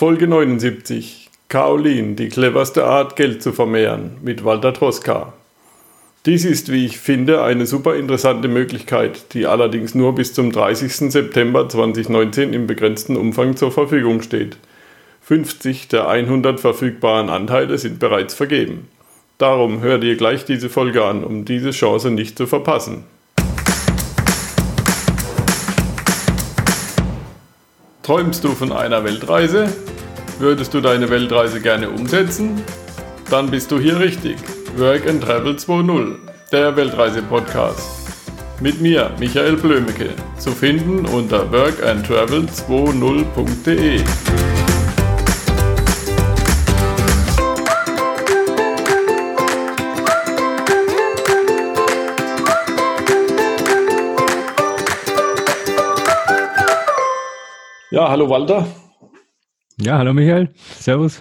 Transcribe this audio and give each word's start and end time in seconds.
Folge 0.00 0.26
79. 0.28 1.28
Kaolin, 1.50 2.16
die 2.16 2.30
cleverste 2.30 2.84
Art, 2.84 3.16
Geld 3.16 3.42
zu 3.42 3.52
vermehren, 3.52 4.12
mit 4.22 4.46
Walter 4.46 4.72
Troska. 4.72 5.34
Dies 6.24 6.46
ist, 6.46 6.72
wie 6.72 6.86
ich 6.86 6.96
finde, 6.96 7.42
eine 7.42 7.66
super 7.66 7.96
interessante 7.96 8.48
Möglichkeit, 8.48 9.34
die 9.34 9.46
allerdings 9.46 9.94
nur 9.94 10.14
bis 10.14 10.32
zum 10.32 10.52
30. 10.52 11.12
September 11.12 11.68
2019 11.68 12.54
im 12.54 12.66
begrenzten 12.66 13.14
Umfang 13.14 13.56
zur 13.56 13.72
Verfügung 13.72 14.22
steht. 14.22 14.56
50 15.20 15.88
der 15.88 16.08
100 16.08 16.60
verfügbaren 16.60 17.28
Anteile 17.28 17.76
sind 17.76 17.98
bereits 17.98 18.32
vergeben. 18.32 18.88
Darum 19.36 19.82
hör 19.82 19.98
dir 19.98 20.16
gleich 20.16 20.46
diese 20.46 20.70
Folge 20.70 21.04
an, 21.04 21.24
um 21.24 21.44
diese 21.44 21.72
Chance 21.72 22.10
nicht 22.10 22.38
zu 22.38 22.46
verpassen. 22.46 23.04
Träumst 28.10 28.42
du 28.42 28.56
von 28.56 28.72
einer 28.72 29.04
Weltreise? 29.04 29.72
Würdest 30.40 30.74
du 30.74 30.80
deine 30.80 31.08
Weltreise 31.10 31.60
gerne 31.60 31.88
umsetzen? 31.88 32.60
Dann 33.30 33.52
bist 33.52 33.70
du 33.70 33.78
hier 33.78 34.00
richtig. 34.00 34.34
Work 34.76 35.08
and 35.08 35.22
Travel 35.22 35.54
2.0, 35.54 36.16
der 36.50 36.74
Weltreise-Podcast. 36.74 38.08
Mit 38.58 38.80
mir, 38.80 39.12
Michael 39.20 39.56
Blömecke, 39.56 40.08
zu 40.38 40.50
finden 40.50 41.06
unter 41.06 41.52
workandtravel20.de. 41.52 44.00
Ja, 58.00 58.08
hallo 58.08 58.30
Walter. 58.30 58.66
Ja, 59.78 59.98
hallo 59.98 60.14
Michael. 60.14 60.48
Servus. 60.56 61.20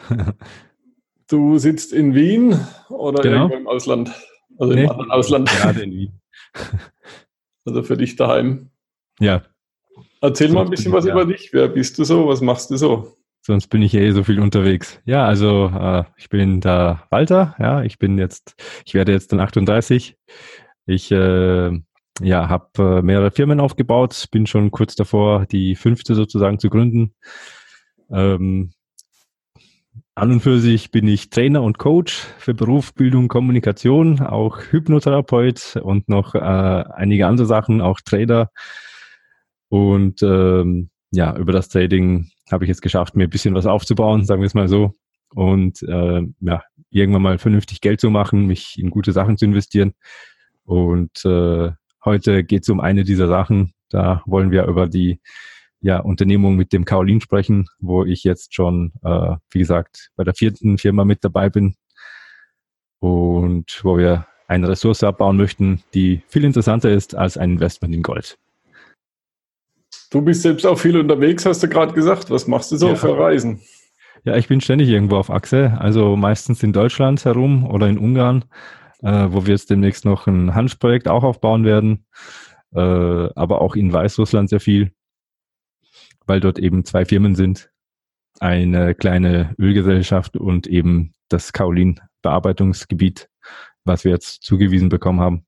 Du 1.30 1.58
sitzt 1.58 1.92
in 1.92 2.16
Wien 2.16 2.58
oder 2.88 3.22
genau. 3.22 3.50
irgendwo 3.50 3.58
im 3.58 3.68
Ausland? 3.68 4.12
Also 4.58 4.74
nee. 4.74 4.86
im 4.86 4.90
anderen 4.90 5.12
Ausland. 5.12 5.50
Gerade 5.50 5.82
in 5.82 5.92
Wien. 5.92 6.22
Also 7.66 7.84
für 7.84 7.98
dich 7.98 8.16
daheim. 8.16 8.70
Ja. 9.20 9.44
Erzähl 10.22 10.48
Sonst 10.48 10.56
mal 10.56 10.64
ein 10.64 10.70
bisschen 10.70 10.94
was 10.94 11.04
ja. 11.04 11.12
über 11.12 11.26
dich. 11.26 11.50
Wer 11.52 11.68
bist 11.68 12.00
du 12.00 12.06
so? 12.06 12.30
Was 12.30 12.40
machst 12.40 12.72
du 12.72 12.78
so? 12.78 13.14
Sonst 13.42 13.68
bin 13.68 13.82
ich 13.82 13.92
ja 13.92 14.00
eh 14.00 14.12
so 14.12 14.24
viel 14.24 14.40
unterwegs. 14.40 15.02
Ja, 15.04 15.26
also 15.26 15.70
äh, 15.78 16.06
ich 16.16 16.30
bin 16.30 16.62
da 16.62 17.04
Walter. 17.10 17.56
Ja, 17.60 17.84
ich 17.84 18.00
bin 18.00 18.18
jetzt, 18.18 18.56
ich 18.86 18.94
werde 18.94 19.12
jetzt 19.12 19.34
dann 19.34 19.42
38. 19.42 20.18
Ich 20.86 21.12
äh, 21.12 21.78
ja, 22.22 22.50
habe 22.50 23.00
äh, 23.00 23.02
mehrere 23.02 23.32
Firmen 23.32 23.60
aufgebaut, 23.60 24.28
bin 24.32 24.48
schon 24.48 24.72
kurz 24.72 24.96
davor, 24.96 25.46
die 25.46 25.76
fünfte 25.76 26.16
sozusagen 26.16 26.60
zu 26.60 26.70
gründen. 26.70 27.14
Ähm, 28.12 28.72
an 30.16 30.32
und 30.32 30.42
für 30.42 30.60
sich 30.60 30.92
bin 30.92 31.08
ich 31.08 31.30
Trainer 31.30 31.64
und 31.64 31.78
Coach 31.78 32.28
für 32.40 32.54
Beruf, 32.54 32.94
Bildung, 32.94 33.30
Kommunikation, 33.30 34.20
auch 34.20 34.60
Hypnotherapeut 34.70 35.78
und 35.82 36.10
noch 36.10 36.36
äh, 36.36 36.40
einige 36.40 37.26
andere 37.28 37.48
Sachen, 37.48 37.80
auch 37.80 38.02
Trader. 38.02 38.52
Und 39.70 40.22
ähm, 40.22 40.90
ja, 41.12 41.36
über 41.38 41.54
das 41.54 41.70
Trading 41.70 42.30
habe 42.52 42.66
ich 42.66 42.72
es 42.72 42.82
geschafft, 42.82 43.16
mir 43.16 43.26
ein 43.26 43.30
bisschen 43.30 43.56
was 43.56 43.66
aufzubauen, 43.66 44.26
sagen 44.26 44.42
wir 44.42 44.48
es 44.48 44.54
mal 44.54 44.68
so. 44.68 44.96
Und 45.34 45.82
äh, 45.84 46.22
ja, 46.42 46.64
irgendwann 46.90 47.22
mal 47.22 47.38
vernünftig 47.38 47.80
Geld 47.80 48.02
zu 48.02 48.10
machen, 48.10 48.46
mich 48.46 48.78
in 48.78 48.90
gute 48.90 49.12
Sachen 49.12 49.38
zu 49.38 49.46
investieren. 49.46 49.94
Und 50.66 51.24
äh, 51.24 51.72
Heute 52.04 52.44
geht 52.44 52.64
es 52.64 52.70
um 52.70 52.80
eine 52.80 53.04
dieser 53.04 53.28
Sachen. 53.28 53.74
Da 53.90 54.22
wollen 54.26 54.52
wir 54.52 54.66
über 54.66 54.88
die 54.88 55.20
ja, 55.82 56.00
Unternehmung 56.00 56.56
mit 56.56 56.74
dem 56.74 56.86
Kaolin 56.86 57.22
sprechen, 57.22 57.68
wo 57.80 58.06
ich 58.06 58.24
jetzt 58.24 58.54
schon, 58.54 58.94
äh, 59.04 59.36
wie 59.52 59.60
gesagt, 59.60 60.12
bei 60.16 60.24
der 60.24 60.34
vierten 60.34 60.78
Firma 60.78 61.06
mit 61.06 61.24
dabei 61.24 61.50
bin 61.50 61.76
und 63.00 63.80
wo 63.84 63.98
wir 63.98 64.28
eine 64.48 64.68
Ressource 64.68 65.04
abbauen 65.04 65.38
möchten, 65.38 65.84
die 65.94 66.24
viel 66.28 66.44
interessanter 66.44 66.90
ist 66.90 67.16
als 67.16 67.38
ein 67.38 67.52
Investment 67.52 67.94
in 67.94 68.02
Gold. 68.02 68.38
Du 70.12 70.22
bist 70.22 70.42
selbst 70.42 70.66
auch 70.66 70.78
viel 70.78 70.98
unterwegs, 70.98 71.46
hast 71.46 71.62
du 71.62 71.70
gerade 71.70 71.94
gesagt. 71.94 72.32
Was 72.32 72.48
machst 72.48 72.72
du 72.72 72.78
so 72.78 72.90
ja. 72.90 72.96
für 72.96 73.18
Reisen? 73.18 73.62
Ja, 74.24 74.36
ich 74.36 74.48
bin 74.48 74.60
ständig 74.60 74.90
irgendwo 74.90 75.18
auf 75.18 75.30
Achse, 75.30 75.78
also 75.80 76.16
meistens 76.16 76.62
in 76.64 76.74
Deutschland 76.74 77.24
herum 77.24 77.66
oder 77.66 77.88
in 77.88 77.98
Ungarn 77.98 78.44
äh, 79.04 79.28
wo 79.30 79.46
wir 79.46 79.54
jetzt 79.54 79.70
demnächst 79.70 80.06
noch 80.06 80.28
ein 80.28 80.56
Hanfprojekt 80.56 81.08
auch 81.08 81.24
aufbauen 81.24 81.66
werden, 81.66 82.06
äh, 82.74 82.80
aber 82.80 83.62
auch 83.62 83.76
in 83.76 83.92
Weißrussland 83.92 84.50
sehr 84.50 84.60
viel, 84.60 84.92
weil 86.26 86.40
dort 86.40 86.60
eben 86.60 86.86
zwei 86.86 87.06
Firmen 87.06 87.36
sind, 87.36 87.72
eine 88.40 88.96
kleine 88.96 89.56
Ölgesellschaft 89.58 90.38
und 90.38 90.68
eben 90.68 91.14
das 91.30 91.54
Kaolin-Bearbeitungsgebiet, 91.54 93.30
was 93.84 94.04
wir 94.04 94.12
jetzt 94.12 94.44
zugewiesen 94.44 94.90
bekommen 94.90 95.20
haben. 95.20 95.46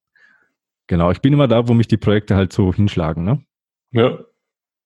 Genau, 0.88 1.12
ich 1.12 1.22
bin 1.22 1.34
immer 1.34 1.48
da, 1.48 1.68
wo 1.68 1.74
mich 1.74 1.88
die 1.88 1.98
Projekte 1.98 2.36
halt 2.36 2.52
so 2.52 2.74
hinschlagen. 2.74 3.24
Ne? 3.24 3.44
Ja. 3.92 4.20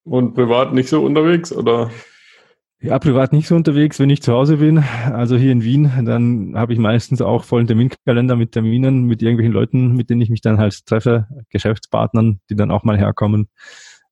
Und 0.03 0.35
privat 0.35 0.73
nicht 0.73 0.87
so 0.87 1.03
unterwegs, 1.03 1.51
oder? 1.51 1.89
Ja, 2.81 2.99
privat 2.99 3.33
nicht 3.33 3.47
so 3.47 3.55
unterwegs, 3.55 3.99
wenn 3.99 4.09
ich 4.09 4.21
zu 4.21 4.33
Hause 4.33 4.57
bin. 4.57 4.79
Also 4.79 5.37
hier 5.37 5.51
in 5.51 5.63
Wien, 5.63 5.91
dann 6.05 6.53
habe 6.55 6.73
ich 6.73 6.79
meistens 6.79 7.21
auch 7.21 7.43
vollen 7.43 7.67
Terminkalender 7.67 8.35
mit 8.35 8.51
Terminen 8.51 9.05
mit 9.05 9.21
irgendwelchen 9.21 9.53
Leuten, 9.53 9.95
mit 9.95 10.09
denen 10.09 10.21
ich 10.21 10.29
mich 10.29 10.41
dann 10.41 10.57
halt 10.57 10.85
treffe, 10.85 11.27
Geschäftspartnern, 11.49 12.41
die 12.49 12.55
dann 12.55 12.71
auch 12.71 12.83
mal 12.83 12.97
herkommen. 12.97 13.47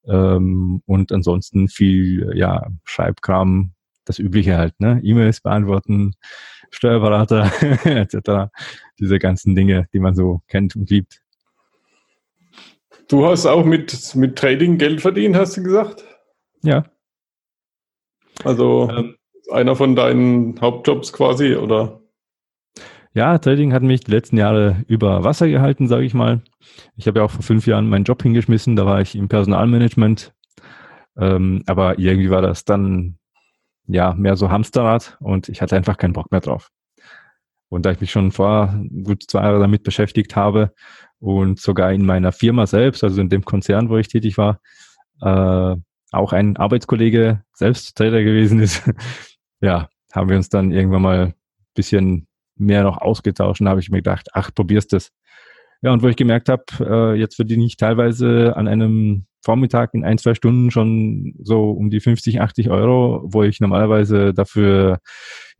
Ähm, 0.07 0.81
und 0.85 1.12
ansonsten 1.12 1.68
viel, 1.68 2.31
ja, 2.35 2.68
Schreibkram, 2.84 3.74
das 4.06 4.19
Übliche 4.19 4.57
halt, 4.57 4.80
ne? 4.80 5.00
E-Mails 5.03 5.41
beantworten, 5.41 6.13
Steuerberater 6.72 7.51
etc. 7.85 8.51
Diese 9.00 9.19
ganzen 9.19 9.56
Dinge, 9.56 9.88
die 9.94 10.00
man 10.00 10.16
so 10.16 10.41
kennt 10.47 10.75
und 10.75 10.90
liebt. 10.90 11.22
Du 13.07 13.25
hast 13.25 13.45
auch 13.45 13.66
mit, 13.66 14.16
mit 14.16 14.38
Trading 14.38 14.78
Geld 14.78 15.01
verdient, 15.01 15.35
hast 15.35 15.57
du 15.57 15.63
gesagt? 15.63 16.03
Ja. 16.63 16.85
Also 18.44 18.89
ähm, 18.89 19.16
einer 19.51 19.75
von 19.75 19.95
deinen 19.95 20.59
Hauptjobs 20.59 21.13
quasi, 21.13 21.55
oder? 21.55 21.99
Ja, 23.16 23.38
Trading 23.38 23.73
hat 23.73 23.83
mich 23.83 24.01
die 24.01 24.11
letzten 24.11 24.38
Jahre 24.38 24.83
über 24.88 25.23
Wasser 25.23 25.47
gehalten, 25.47 25.88
sage 25.88 26.05
ich 26.05 26.16
mal. 26.16 26.41
Ich 26.95 27.07
habe 27.07 27.19
ja 27.19 27.25
auch 27.25 27.31
vor 27.31 27.44
fünf 27.44 27.67
Jahren 27.67 27.88
meinen 27.88 28.05
Job 28.05 28.23
hingeschmissen, 28.23 28.75
da 28.75 28.85
war 28.85 29.01
ich 29.01 29.16
im 29.16 29.27
Personalmanagement. 29.27 30.33
Ähm, 31.17 31.63
aber 31.67 31.99
irgendwie 31.99 32.31
war 32.31 32.41
das 32.41 32.66
dann 32.66 33.17
ja 33.85 34.13
mehr 34.16 34.35
so 34.35 34.50
Hamsterrad 34.50 35.17
und 35.19 35.50
ich 35.50 35.61
hatte 35.61 35.75
einfach 35.75 35.97
keinen 35.97 36.13
Bock 36.13 36.31
mehr 36.31 36.41
drauf. 36.41 36.69
Und 37.69 37.85
da 37.85 37.91
ich 37.91 38.01
mich 38.01 38.11
schon 38.11 38.31
vor 38.31 38.73
gut 39.03 39.23
zwei 39.27 39.44
Jahren 39.44 39.61
damit 39.61 39.83
beschäftigt 39.83 40.35
habe 40.35 40.73
und 41.19 41.59
sogar 41.59 41.91
in 41.91 42.05
meiner 42.05 42.31
Firma 42.31 42.65
selbst, 42.65 43.03
also 43.03 43.21
in 43.21 43.29
dem 43.29 43.45
Konzern, 43.45 43.89
wo 43.89 43.97
ich 43.97 44.07
tätig 44.07 44.38
war, 44.38 44.59
äh, 45.21 45.75
auch 46.13 46.34
ein 46.34 46.57
Arbeitskollege 46.57 47.44
selbst 47.53 47.96
Trader 47.97 48.24
gewesen 48.24 48.59
ist, 48.59 48.84
ja, 49.62 49.90
haben 50.13 50.29
wir 50.29 50.38
uns 50.38 50.50
dann 50.50 50.72
irgendwann 50.72 51.01
mal 51.01 51.19
ein 51.25 51.34
bisschen 51.74 52.28
mehr 52.56 52.84
noch 52.84 52.97
ausgetauscht 52.97 53.62
und 53.62 53.69
habe 53.69 53.79
ich 53.79 53.90
mir 53.90 53.97
gedacht, 53.97 54.29
ach, 54.34 54.51
probierst 54.53 54.94
das. 54.94 55.09
Ja, 55.81 55.91
und 55.91 56.01
wo 56.01 56.07
ich 56.07 56.16
gemerkt 56.16 56.50
habe, 56.50 56.63
äh, 56.79 57.19
jetzt 57.19 57.35
verdiene 57.35 57.66
ich 57.66 57.75
teilweise 57.75 58.56
an 58.56 58.68
einem 58.68 59.25
Vormittag 59.44 59.94
in 59.94 60.06
ein, 60.06 60.18
zwei 60.18 60.34
Stunden 60.34 60.72
schon 60.72 61.35
so 61.44 61.72
um 61.72 61.90
die 61.90 62.00
50, 62.00 62.40
80 62.40 62.69
Euro, 62.69 63.22
wo 63.25 63.44
ich 63.44 63.59
normalerweise 63.59 64.34
dafür 64.34 65.00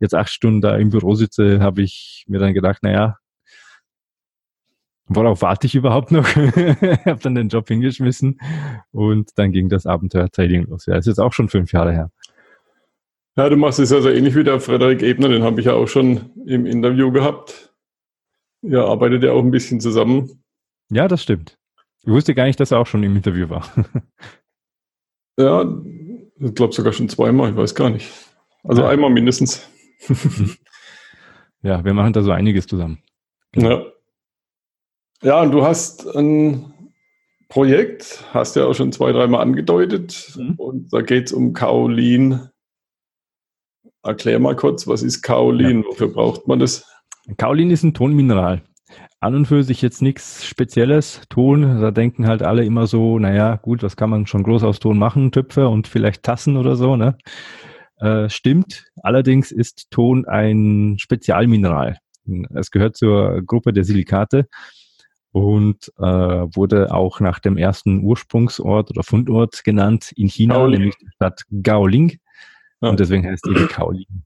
jetzt 0.00 0.14
acht 0.14 0.30
Stunden 0.30 0.62
da 0.62 0.76
im 0.76 0.88
Büro 0.88 1.14
sitze, 1.14 1.60
habe 1.60 1.82
ich 1.82 2.24
mir 2.26 2.38
dann 2.38 2.54
gedacht, 2.54 2.82
naja, 2.82 3.18
worauf 5.06 5.42
warte 5.42 5.66
ich 5.66 5.74
überhaupt 5.74 6.10
noch? 6.10 6.26
habe 6.36 7.20
dann 7.22 7.34
den 7.34 7.48
Job 7.48 7.68
hingeschmissen 7.68 8.40
und 8.92 9.30
dann 9.36 9.52
ging 9.52 9.68
das 9.68 9.86
Abenteuer 9.86 10.30
Trading 10.30 10.66
los. 10.66 10.86
Ja, 10.86 10.96
ist 10.96 11.06
jetzt 11.06 11.20
auch 11.20 11.32
schon 11.32 11.48
fünf 11.48 11.72
Jahre 11.72 11.92
her. 11.92 12.10
Ja, 13.36 13.48
du 13.48 13.56
machst 13.56 13.80
es 13.80 13.92
also 13.92 14.10
ähnlich 14.10 14.36
wie 14.36 14.44
der 14.44 14.60
Frederik 14.60 15.02
Ebner, 15.02 15.28
den 15.28 15.42
habe 15.42 15.60
ich 15.60 15.66
ja 15.66 15.74
auch 15.74 15.88
schon 15.88 16.30
im 16.46 16.66
Interview 16.66 17.10
gehabt. 17.10 17.74
Ja, 18.62 18.84
arbeitet 18.84 19.24
ja 19.24 19.32
auch 19.32 19.42
ein 19.42 19.50
bisschen 19.50 19.80
zusammen. 19.80 20.42
Ja, 20.90 21.08
das 21.08 21.22
stimmt. 21.22 21.58
Ich 22.02 22.08
wusste 22.12 22.34
gar 22.34 22.44
nicht, 22.44 22.60
dass 22.60 22.70
er 22.70 22.78
auch 22.78 22.86
schon 22.86 23.02
im 23.02 23.16
Interview 23.16 23.48
war. 23.48 23.68
ja, 25.38 25.64
ich 26.38 26.54
glaube 26.54 26.72
sogar 26.72 26.92
schon 26.92 27.08
zweimal, 27.08 27.50
ich 27.50 27.56
weiß 27.56 27.74
gar 27.74 27.90
nicht. 27.90 28.10
Also 28.62 28.82
ja. 28.82 28.88
einmal 28.88 29.10
mindestens. 29.10 29.68
ja, 31.62 31.84
wir 31.84 31.94
machen 31.94 32.12
da 32.12 32.22
so 32.22 32.30
einiges 32.30 32.66
zusammen. 32.66 33.02
Genau. 33.52 33.70
Ja. 33.70 33.93
Ja, 35.22 35.40
und 35.40 35.52
du 35.52 35.64
hast 35.64 36.06
ein 36.16 36.74
Projekt, 37.48 38.24
hast 38.32 38.56
ja 38.56 38.66
auch 38.66 38.74
schon 38.74 38.92
zwei, 38.92 39.12
dreimal 39.12 39.40
angedeutet. 39.40 40.32
Mhm. 40.36 40.54
Und 40.56 40.92
da 40.92 41.02
geht 41.02 41.26
es 41.26 41.32
um 41.32 41.52
Kaolin. 41.52 42.48
Erklär 44.02 44.38
mal 44.38 44.56
kurz, 44.56 44.86
was 44.86 45.02
ist 45.02 45.22
Kaolin? 45.22 45.82
Ja. 45.82 45.88
Wofür 45.88 46.08
braucht 46.08 46.48
man 46.48 46.58
das? 46.58 46.84
Kaolin 47.36 47.70
ist 47.70 47.84
ein 47.84 47.94
Tonmineral. 47.94 48.62
An 49.20 49.34
und 49.34 49.46
für 49.46 49.62
sich 49.62 49.80
jetzt 49.80 50.02
nichts 50.02 50.44
Spezielles. 50.44 51.22
Ton, 51.30 51.80
da 51.80 51.90
denken 51.90 52.26
halt 52.26 52.42
alle 52.42 52.64
immer 52.64 52.86
so, 52.86 53.18
naja, 53.18 53.56
gut, 53.56 53.82
was 53.82 53.96
kann 53.96 54.10
man 54.10 54.26
schon 54.26 54.42
groß 54.42 54.64
aus 54.64 54.80
Ton 54.80 54.98
machen? 54.98 55.32
Töpfe 55.32 55.68
und 55.68 55.88
vielleicht 55.88 56.22
Tassen 56.22 56.56
oder 56.56 56.76
so, 56.76 56.96
ne? 56.96 57.16
Äh, 57.96 58.28
stimmt. 58.28 58.84
Allerdings 59.02 59.50
ist 59.50 59.90
Ton 59.90 60.26
ein 60.26 60.96
Spezialmineral. 60.98 61.96
Es 62.54 62.70
gehört 62.70 62.96
zur 62.96 63.42
Gruppe 63.46 63.72
der 63.72 63.84
Silikate 63.84 64.48
und 65.34 65.92
äh, 65.98 66.04
wurde 66.04 66.94
auch 66.94 67.18
nach 67.18 67.40
dem 67.40 67.56
ersten 67.56 68.04
Ursprungsort 68.04 68.90
oder 68.90 69.02
Fundort 69.02 69.64
genannt 69.64 70.12
in 70.14 70.28
China, 70.28 70.54
Gaoling. 70.54 70.78
nämlich 70.78 70.96
die 70.96 71.08
Stadt 71.12 71.42
Gaoling. 71.60 72.18
Ja. 72.80 72.90
Und 72.90 73.00
deswegen 73.00 73.26
heißt 73.26 73.44
die 73.44 73.66
Gaoling. 73.66 74.22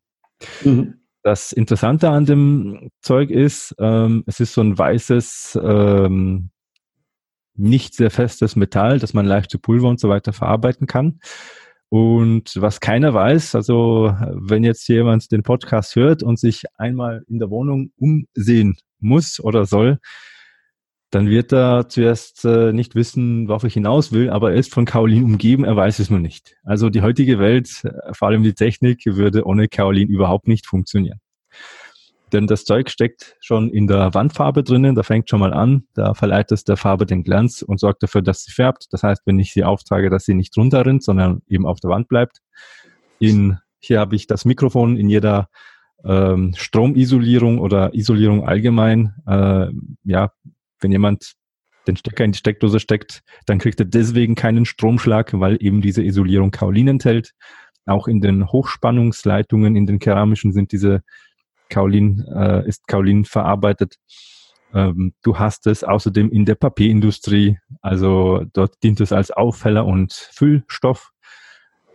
Mhm. 0.63 0.95
Das 1.23 1.53
Interessante 1.53 2.11
an 2.11 2.27
dem 2.27 2.91
Zeug 3.01 3.31
ist, 3.31 3.75
ähm, 3.79 4.23
es 4.27 4.39
ist 4.39 4.53
so 4.53 4.61
ein 4.61 4.77
weißes, 4.77 5.59
ähm, 5.63 6.51
nicht 7.55 7.95
sehr 7.95 8.11
festes 8.11 8.55
Metall, 8.55 8.99
das 8.99 9.15
man 9.15 9.25
leicht 9.25 9.51
zu 9.51 9.59
Pulver 9.59 9.89
und 9.89 10.01
so 10.01 10.11
weiter 10.11 10.35
verarbeiten 10.35 10.87
kann. 10.87 11.21
Und 11.89 12.53
was 12.57 12.81
keiner 12.81 13.15
weiß, 13.15 13.55
also 13.55 14.15
wenn 14.35 14.63
jetzt 14.63 14.87
jemand 14.89 15.33
den 15.33 15.43
Podcast 15.43 15.97
hört 15.97 16.23
und 16.23 16.39
sich 16.39 16.65
einmal 16.77 17.25
in 17.29 17.39
der 17.39 17.49
Wohnung 17.49 17.93
umsehen 17.97 18.77
muss 19.01 19.41
oder 19.41 19.65
soll, 19.65 19.99
dann 21.11 21.31
wird 21.31 21.53
er 21.53 21.89
zuerst 21.89 22.45
äh, 22.45 22.73
nicht 22.73 22.95
wissen, 22.95 23.49
worauf 23.49 23.65
ich 23.65 23.75
hinaus 23.75 24.13
will, 24.13 24.29
aber 24.29 24.53
er 24.53 24.59
ist 24.59 24.75
von 24.75 24.85
Kaolin 24.85 25.25
umgeben, 25.25 25.65
er 25.65 25.77
weiß 25.77 26.01
es 26.01 26.11
nur 26.11 26.19
nicht. 26.19 26.57
Also 26.65 26.91
die 26.91 27.01
heutige 27.01 27.39
Welt, 27.39 27.83
äh, 27.85 28.13
vor 28.13 28.29
allem 28.29 28.43
die 28.43 28.53
Technik, 28.53 29.05
würde 29.07 29.47
ohne 29.47 29.69
Kaolin 29.69 30.09
überhaupt 30.09 30.49
nicht 30.49 30.67
funktionieren. 30.67 31.21
Denn 32.33 32.47
das 32.47 32.65
Zeug 32.65 32.91
steckt 32.91 33.37
schon 33.41 33.71
in 33.71 33.87
der 33.87 34.13
Wandfarbe 34.13 34.63
drinnen, 34.63 34.95
da 34.95 35.03
fängt 35.03 35.31
schon 35.31 35.41
mal 35.41 35.55
an, 35.55 35.85
da 35.95 36.13
verleiht 36.13 36.53
es 36.53 36.65
der 36.65 36.77
Farbe 36.77 37.07
den 37.07 37.25
Glanz 37.25 37.63
und 37.63 37.81
sorgt 37.81 38.03
dafür, 38.03 38.21
dass 38.21 38.43
sie 38.43 38.53
färbt. 38.53 38.89
Das 38.91 39.03
heißt, 39.03 39.23
wenn 39.25 39.39
ich 39.39 39.55
sie 39.55 39.65
auftrage, 39.65 40.11
dass 40.11 40.25
sie 40.25 40.35
nicht 40.35 40.55
runterrinnt, 40.59 41.03
sondern 41.03 41.41
eben 41.49 41.65
auf 41.67 41.81
der 41.81 41.89
Wand 41.89 42.09
bleibt. 42.09 42.41
In, 43.19 43.59
hier 43.79 44.01
habe 44.01 44.15
ich 44.15 44.27
das 44.27 44.45
Mikrofon 44.45 44.99
in 44.99 45.09
jeder 45.09 45.49
ähm, 46.05 46.53
Stromisolierung 46.55 47.59
oder 47.59 47.95
Isolierung 47.95 48.47
allgemein, 48.47 49.15
äh, 49.27 49.69
ja, 50.05 50.31
wenn 50.81 50.93
jemand 50.93 51.35
den 51.87 51.97
Stecker 51.97 52.25
in 52.25 52.33
die 52.33 52.39
Steckdose 52.39 52.81
steckt, 52.81 53.23
dann 53.47 53.59
kriegt 53.59 53.81
er 53.81 53.87
deswegen 53.87 54.35
keinen 54.35 54.67
Stromschlag, 54.67 55.39
weil 55.39 55.57
eben 55.61 55.81
diese 55.81 56.03
Isolierung 56.03 56.51
Kaolin 56.51 56.89
enthält. 56.89 57.33
Auch 57.87 58.07
in 58.07 58.21
den 58.21 58.47
Hochspannungsleitungen, 58.47 59.75
in 59.75 59.87
den 59.87 59.99
keramischen 59.99 60.53
sind 60.53 60.73
diese 60.73 61.03
Kaolin, 61.71 62.25
äh, 62.35 62.69
ist 62.69 62.87
Kaolin 62.87 63.25
verarbeitet. 63.25 63.97
Ähm, 64.75 65.15
du 65.23 65.39
hast 65.39 65.67
es 65.67 65.83
außerdem 65.83 66.31
in 66.31 66.45
der 66.45 66.55
Papierindustrie, 66.55 67.59
also 67.81 68.45
dort 68.53 68.83
dient 68.83 69.01
es 69.01 69.13
als 69.13 69.31
Aufheller 69.31 69.87
und 69.87 70.13
Füllstoff. 70.13 71.11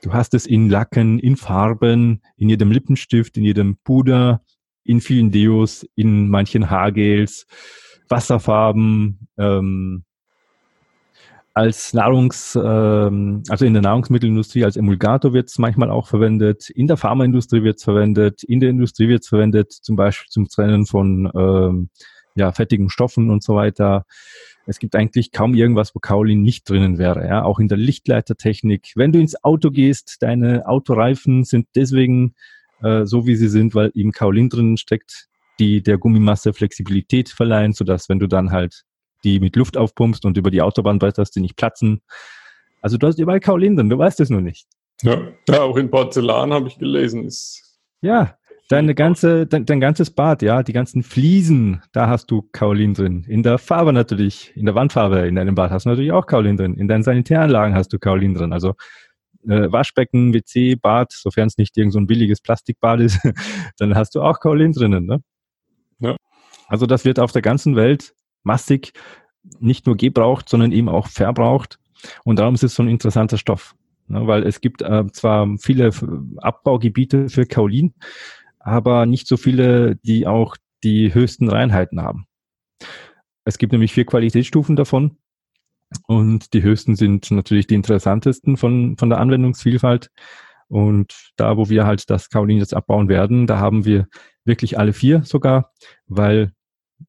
Du 0.02 0.14
hast 0.14 0.34
es 0.34 0.46
in 0.46 0.70
Lacken, 0.70 1.20
in 1.20 1.38
Farben, 1.38 2.22
in 2.36 2.50
jedem 2.50 2.72
Lippenstift, 2.72 3.38
in 3.38 3.44
jedem 3.44 3.78
Puder, 3.84 4.42
in 4.84 5.00
vielen 5.00 5.32
Deos, 5.32 5.86
in 5.96 6.30
manchen 6.30 6.70
Haargels. 6.70 7.46
Wasserfarben, 8.10 9.28
ähm, 9.38 10.04
als 11.54 11.94
Nahrungs, 11.94 12.58
ähm, 12.62 13.44
also 13.48 13.66
in 13.66 13.74
der 13.74 13.84
Nahrungsmittelindustrie 13.84 14.66
als 14.66 14.76
Emulgator 14.76 15.34
wird 15.34 15.50
es 15.50 15.60
manchmal 15.60 15.92
auch 15.92 16.08
verwendet, 16.08 16.70
in 16.72 16.88
der 16.88 16.98
Pharmaindustrie 16.98 17.64
wird 17.64 17.78
es 17.78 17.84
verwendet, 17.84 18.44
in 18.44 18.60
der 18.60 18.72
Industrie 18.72 19.08
wird 19.08 19.22
es 19.22 19.30
verwendet, 19.30 19.72
zum 19.72 19.96
Beispiel 19.96 20.30
zum 20.30 20.48
Trennen 20.48 20.88
von 20.88 21.32
ähm, 21.36 21.90
ja, 22.36 22.52
fettigen 22.52 22.90
Stoffen 22.90 23.30
und 23.30 23.44
so 23.44 23.56
weiter. 23.56 24.06
Es 24.66 24.80
gibt 24.80 24.96
eigentlich 24.96 25.32
kaum 25.32 25.54
irgendwas, 25.54 25.94
wo 25.94 26.00
Kaolin 26.00 26.42
nicht 26.42 26.68
drinnen 26.68 26.98
wäre. 26.98 27.28
Ja? 27.28 27.44
Auch 27.44 27.60
in 27.60 27.68
der 27.68 27.78
Lichtleitertechnik. 27.78 28.94
Wenn 28.96 29.12
du 29.12 29.20
ins 29.20 29.44
Auto 29.44 29.70
gehst, 29.70 30.18
deine 30.22 30.68
Autoreifen 30.68 31.44
sind 31.44 31.68
deswegen 31.76 32.34
äh, 32.82 33.06
so, 33.06 33.28
wie 33.28 33.36
sie 33.36 33.50
sind, 33.50 33.76
weil 33.76 33.92
eben 33.94 34.12
Kaolin 34.12 34.50
drinnen 34.50 34.78
steckt 34.78 35.28
die 35.60 35.82
der 35.84 35.98
Gummimasse 35.98 36.54
Flexibilität 36.54 37.30
verleihen, 37.30 37.74
sodass 37.74 38.10
wenn 38.10 38.20
du 38.20 38.28
dann 38.28 38.52
halt 38.52 38.84
die 39.24 39.40
mit 39.40 39.56
Luft 39.56 39.78
aufpumpst 39.78 40.26
und 40.26 40.38
über 40.38 40.52
die 40.52 40.62
Autobahn 40.62 41.00
brettest, 41.00 41.36
die 41.36 41.42
nicht 41.42 41.56
platzen. 41.56 42.02
Also 42.82 42.98
du 42.98 43.08
hast 43.08 43.20
überall 43.20 43.40
Kaolin 43.40 43.76
drin, 43.76 43.90
du 43.90 43.98
weißt 43.98 44.20
es 44.20 44.30
nur 44.30 44.42
nicht. 44.42 44.68
Ja, 45.02 45.22
ja 45.48 45.62
auch 45.62 45.78
in 45.78 45.90
Porzellan 45.90 46.52
habe 46.54 46.68
ich 46.68 46.78
gelesen. 46.78 47.26
Ist 47.26 47.80
ja, 48.02 48.38
deine 48.68 48.96
ganze, 48.96 49.48
dein, 49.48 49.66
dein, 49.66 49.80
ganzes 49.80 50.12
Bad, 50.12 50.42
ja, 50.42 50.64
die 50.64 50.74
ganzen 50.74 51.04
Fliesen, 51.04 51.82
da 51.94 52.08
hast 52.08 52.30
du 52.32 52.42
Kaolin 52.52 52.94
drin. 52.94 53.26
In 53.28 53.44
der 53.44 53.58
Farbe 53.58 53.94
natürlich, 53.94 54.52
in 54.56 54.66
der 54.66 54.76
Wandfarbe 54.76 55.28
in 55.28 55.36
deinem 55.36 55.56
Bad 55.56 55.72
hast 55.72 55.86
du 55.86 55.90
natürlich 55.90 56.12
auch 56.12 56.26
Kaolin 56.26 56.58
drin. 56.58 56.76
In 56.76 56.88
deinen 56.88 57.04
Sanitäranlagen 57.04 57.76
hast 57.76 57.94
du 57.94 58.00
Kaolin 58.00 58.34
drin. 58.34 58.52
Also 58.52 58.74
äh, 59.48 59.72
Waschbecken, 59.72 60.34
WC, 60.34 60.76
Bad, 60.76 61.12
sofern 61.12 61.48
es 61.48 61.58
nicht 61.58 61.78
irgend 61.78 61.94
so 61.94 62.00
ein 62.00 62.08
billiges 62.08 62.42
Plastikbad 62.42 63.00
ist, 63.02 63.20
dann 63.78 63.96
hast 63.96 64.16
du 64.16 64.22
auch 64.22 64.40
Kaolin 64.40 64.74
drinnen, 64.74 65.06
ne? 65.06 65.22
Ja. 66.04 66.16
Also 66.68 66.86
das 66.86 67.06
wird 67.06 67.20
auf 67.20 67.32
der 67.32 67.42
ganzen 67.42 67.76
Welt 67.76 68.14
massig 68.44 68.94
nicht 69.60 69.86
nur 69.86 69.98
gebraucht, 69.98 70.50
sondern 70.50 70.72
eben 70.72 70.90
auch 70.90 71.08
verbraucht. 71.08 71.80
Und 72.24 72.40
darum 72.40 72.56
ist 72.56 72.64
es 72.64 72.76
so 72.76 72.84
ein 72.84 72.90
interessanter 72.90 73.38
Stoff. 73.38 73.76
Ne, 74.08 74.28
weil 74.28 74.44
es 74.44 74.60
gibt 74.60 74.82
äh, 74.82 75.06
zwar 75.12 75.48
viele 75.58 75.92
Abbaugebiete 76.38 77.30
für 77.30 77.46
Kaolin, 77.46 77.94
aber 78.60 79.06
nicht 79.06 79.28
so 79.28 79.38
viele, 79.38 79.96
die 79.96 80.28
auch 80.28 80.58
die 80.84 81.14
höchsten 81.14 81.50
Reinheiten 81.50 82.02
haben. 82.02 82.26
Es 83.46 83.58
gibt 83.58 83.72
nämlich 83.72 83.94
vier 83.94 84.06
Qualitätsstufen 84.06 84.76
davon. 84.76 85.18
Und 86.08 86.54
die 86.54 86.64
höchsten 86.64 86.96
sind 86.96 87.30
natürlich 87.32 87.68
die 87.68 87.76
interessantesten 87.76 88.58
von, 88.58 88.98
von 88.98 89.10
der 89.10 89.20
Anwendungsvielfalt. 89.20 90.10
Und 90.74 91.30
da, 91.36 91.56
wo 91.56 91.70
wir 91.70 91.86
halt 91.86 92.10
das 92.10 92.32
Kaolin 92.32 92.58
jetzt 92.58 92.74
abbauen 92.74 93.08
werden, 93.08 93.46
da 93.46 93.60
haben 93.60 93.86
wir 93.86 94.08
wirklich 94.44 94.80
alle 94.80 94.92
vier 94.92 95.22
sogar, 95.22 95.72
weil 96.08 96.52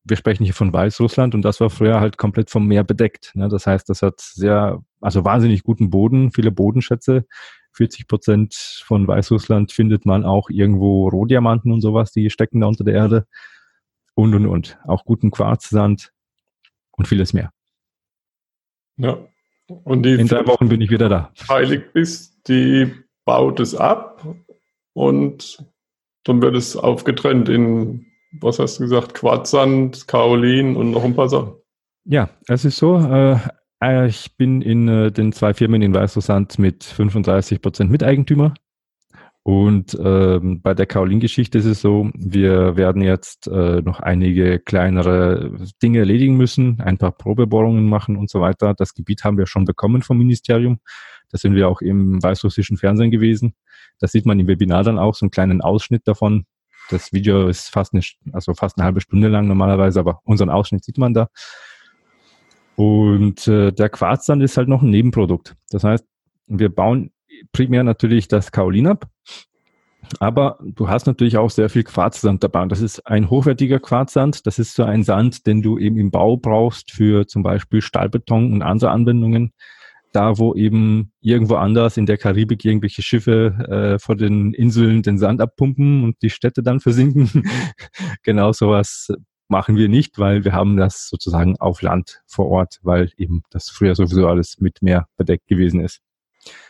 wir 0.04 0.18
sprechen 0.18 0.44
hier 0.44 0.52
von 0.52 0.70
Weißrussland 0.70 1.34
und 1.34 1.40
das 1.40 1.60
war 1.60 1.70
früher 1.70 1.98
halt 1.98 2.18
komplett 2.18 2.50
vom 2.50 2.66
Meer 2.66 2.84
bedeckt. 2.84 3.32
Ne? 3.34 3.48
Das 3.48 3.66
heißt, 3.66 3.88
das 3.88 4.02
hat 4.02 4.20
sehr, 4.20 4.82
also 5.00 5.24
wahnsinnig 5.24 5.62
guten 5.62 5.88
Boden, 5.88 6.30
viele 6.30 6.50
Bodenschätze. 6.50 7.24
40 7.72 8.06
Prozent 8.06 8.54
von 8.84 9.08
Weißrussland 9.08 9.72
findet 9.72 10.04
man 10.04 10.26
auch 10.26 10.50
irgendwo 10.50 11.08
Rohdiamanten 11.08 11.72
und 11.72 11.80
sowas, 11.80 12.12
die 12.12 12.28
stecken 12.28 12.60
da 12.60 12.66
unter 12.66 12.84
der 12.84 12.94
Erde. 12.94 13.26
Und, 14.12 14.34
und, 14.34 14.46
und. 14.46 14.78
Auch 14.84 15.06
guten 15.06 15.30
Quarzsand 15.30 16.12
und 16.92 17.08
vieles 17.08 17.32
mehr. 17.32 17.50
Ja. 18.98 19.16
Und 19.66 20.02
die 20.02 20.12
In 20.12 20.28
drei 20.28 20.46
Wochen 20.46 20.68
bin 20.68 20.82
ich 20.82 20.90
wieder 20.90 21.08
da. 21.08 21.32
Heilig 21.48 21.94
bist, 21.94 22.46
die 22.46 22.92
baut 23.24 23.60
es 23.60 23.74
ab 23.74 24.24
und 24.92 25.64
dann 26.24 26.42
wird 26.42 26.56
es 26.56 26.76
aufgetrennt 26.76 27.48
in, 27.48 28.06
was 28.40 28.58
hast 28.58 28.78
du 28.78 28.84
gesagt, 28.84 29.14
Quarzsand, 29.14 30.08
Kaolin 30.08 30.76
und 30.76 30.90
noch 30.90 31.04
ein 31.04 31.14
paar 31.14 31.28
Sachen. 31.28 31.54
Ja, 32.04 32.30
es 32.48 32.64
ist 32.64 32.76
so. 32.76 32.98
Äh, 32.98 33.38
äh 33.82 34.06
ich 34.08 34.36
bin 34.36 34.62
in 34.62 34.88
äh, 34.88 35.12
den 35.12 35.32
zwei 35.32 35.54
Firmen 35.54 35.82
in 35.82 35.94
Weißrussland 35.94 36.58
mit 36.58 36.84
35 36.84 37.60
Prozent 37.60 37.90
Miteigentümer. 37.90 38.54
Und 39.46 39.94
ähm, 40.02 40.62
bei 40.62 40.72
der 40.72 40.86
Kaolin-Geschichte 40.86 41.58
ist 41.58 41.66
es 41.66 41.82
so, 41.82 42.10
wir 42.14 42.76
werden 42.76 43.02
jetzt 43.02 43.46
äh, 43.46 43.82
noch 43.82 44.00
einige 44.00 44.58
kleinere 44.58 45.58
Dinge 45.82 45.98
erledigen 45.98 46.38
müssen, 46.38 46.80
ein 46.80 46.96
paar 46.96 47.12
Probebohrungen 47.12 47.84
machen 47.84 48.16
und 48.16 48.30
so 48.30 48.40
weiter. 48.40 48.72
Das 48.72 48.94
Gebiet 48.94 49.22
haben 49.22 49.36
wir 49.36 49.46
schon 49.46 49.66
bekommen 49.66 50.00
vom 50.00 50.16
Ministerium. 50.16 50.78
Da 51.34 51.38
sind 51.38 51.56
wir 51.56 51.68
auch 51.68 51.80
im 51.80 52.22
weißrussischen 52.22 52.76
Fernsehen 52.76 53.10
gewesen. 53.10 53.56
Das 53.98 54.12
sieht 54.12 54.24
man 54.24 54.38
im 54.38 54.46
Webinar 54.46 54.84
dann 54.84 55.00
auch, 55.00 55.16
so 55.16 55.24
einen 55.24 55.32
kleinen 55.32 55.62
Ausschnitt 55.62 56.06
davon. 56.06 56.46
Das 56.90 57.12
Video 57.12 57.48
ist 57.48 57.70
fast 57.70 57.92
eine, 57.92 58.04
also 58.32 58.54
fast 58.54 58.78
eine 58.78 58.84
halbe 58.84 59.00
Stunde 59.00 59.26
lang 59.26 59.48
normalerweise, 59.48 59.98
aber 59.98 60.20
unseren 60.22 60.48
Ausschnitt 60.48 60.84
sieht 60.84 60.96
man 60.96 61.12
da. 61.12 61.26
Und 62.76 63.48
äh, 63.48 63.72
der 63.72 63.88
Quarzsand 63.88 64.44
ist 64.44 64.56
halt 64.56 64.68
noch 64.68 64.82
ein 64.82 64.90
Nebenprodukt. 64.90 65.56
Das 65.70 65.82
heißt, 65.82 66.06
wir 66.46 66.72
bauen 66.72 67.10
primär 67.50 67.82
natürlich 67.82 68.28
das 68.28 68.52
Kaolin 68.52 68.86
ab, 68.86 69.08
aber 70.20 70.60
du 70.62 70.88
hast 70.88 71.08
natürlich 71.08 71.36
auch 71.36 71.50
sehr 71.50 71.68
viel 71.68 71.82
Quarzsand 71.82 72.44
dabei. 72.44 72.62
Und 72.62 72.70
das 72.70 72.80
ist 72.80 73.04
ein 73.08 73.28
hochwertiger 73.28 73.80
Quarzsand. 73.80 74.46
Das 74.46 74.60
ist 74.60 74.76
so 74.76 74.84
ein 74.84 75.02
Sand, 75.02 75.48
den 75.48 75.62
du 75.62 75.78
eben 75.78 75.98
im 75.98 76.12
Bau 76.12 76.36
brauchst 76.36 76.92
für 76.92 77.26
zum 77.26 77.42
Beispiel 77.42 77.82
Stahlbeton 77.82 78.52
und 78.52 78.62
andere 78.62 78.92
Anwendungen 78.92 79.52
da 80.14 80.38
wo 80.38 80.54
eben 80.54 81.12
irgendwo 81.20 81.56
anders 81.56 81.96
in 81.96 82.06
der 82.06 82.18
Karibik 82.18 82.64
irgendwelche 82.64 83.02
Schiffe 83.02 83.56
äh, 83.68 83.98
vor 83.98 84.14
den 84.14 84.54
Inseln 84.54 85.02
den 85.02 85.18
Sand 85.18 85.40
abpumpen 85.40 86.04
und 86.04 86.22
die 86.22 86.30
Städte 86.30 86.62
dann 86.62 86.78
versinken. 86.78 87.42
genau 88.22 88.52
sowas 88.52 89.12
machen 89.48 89.76
wir 89.76 89.88
nicht, 89.88 90.18
weil 90.18 90.44
wir 90.44 90.52
haben 90.52 90.76
das 90.76 91.08
sozusagen 91.08 91.56
auf 91.58 91.82
Land 91.82 92.22
vor 92.26 92.46
Ort, 92.48 92.78
weil 92.82 93.10
eben 93.16 93.42
das 93.50 93.68
früher 93.70 93.94
sowieso 93.94 94.28
alles 94.28 94.60
mit 94.60 94.82
Meer 94.82 95.08
bedeckt 95.16 95.48
gewesen 95.48 95.80
ist. 95.80 96.00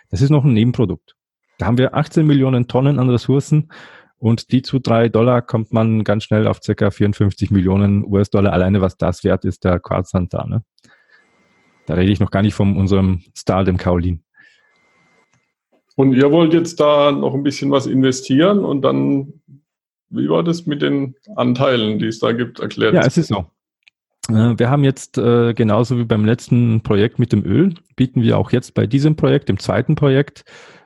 Das 0.09 0.23
ist 0.23 0.31
noch 0.31 0.45
ein 0.45 0.55
Nebenprodukt. 0.55 1.15
Da 1.59 1.67
haben 1.67 1.79
wir 1.79 1.95
18 1.95 2.27
Millionen 2.27 2.67
Tonnen 2.67 2.99
an 2.99 3.11
Ressourcen 3.11 3.71
und 4.17 4.53
die 4.53 4.63
zu 4.63 4.79
drei 4.79 5.11
Dollar 5.11 5.43
kommt 5.43 5.73
man 5.73 6.03
ganz 6.03 6.25
schnell 6.25 6.47
auf 6.47 6.63
circa 6.63 6.91
54 6.91 7.51
Millionen 7.51 8.05
US-Dollar 8.05 8.55
alleine, 8.55 8.81
was 8.81 8.97
das 8.97 9.23
wert 9.23 9.45
ist, 9.45 9.65
der 9.65 9.81
Quarzsand 9.81 10.33
da. 10.33 10.47
Ne? 10.47 10.65
Da 11.87 11.95
rede 11.95 12.13
ich 12.13 12.21
noch 12.21 12.31
gar 12.31 12.43
nicht 12.43 12.55
von 12.55 12.77
unserem 12.77 13.23
Star, 13.37 13.65
dem 13.65 13.77
Kaolin. 13.77 14.23
Und 15.97 16.15
ihr 16.15 16.31
wollt 16.33 16.53
jetzt 16.53 16.81
da 16.81 17.13
noch 17.13 17.35
ein 17.35 17.43
bisschen 17.43 17.71
was 17.71 17.87
investieren 17.87 18.65
und 18.65 18.83
dann, 18.83 19.35
wie 20.09 20.29
war 20.29 20.43
das 20.43 20.67
mit 20.67 20.83
den 20.83 21.15
Anteilen, 21.37 21.99
die 21.99 22.07
es 22.07 22.19
da 22.19 22.33
gibt? 22.33 22.59
Erklärt 22.59 22.95
Ja, 22.95 23.03
es 23.03 23.17
ist 23.17 23.29
so. 23.29 23.47
Äh, 24.29 24.59
wir 24.59 24.71
haben 24.71 24.83
jetzt 24.83 25.19
äh, 25.19 25.55
genauso 25.55 25.99
wie 25.99 26.05
beim 26.05 26.25
letzten 26.25 26.81
Projekt 26.83 27.19
mit 27.19 27.33
dem 27.33 27.45
Öl, 27.45 27.75
bieten 27.95 28.23
wir 28.23 28.39
auch 28.39 28.51
jetzt 28.51 28.75
bei 28.75 28.87
diesem 28.87 29.17
Projekt, 29.17 29.49
dem 29.49 29.59
zweiten 29.59 29.95
Projekt, 29.95 30.45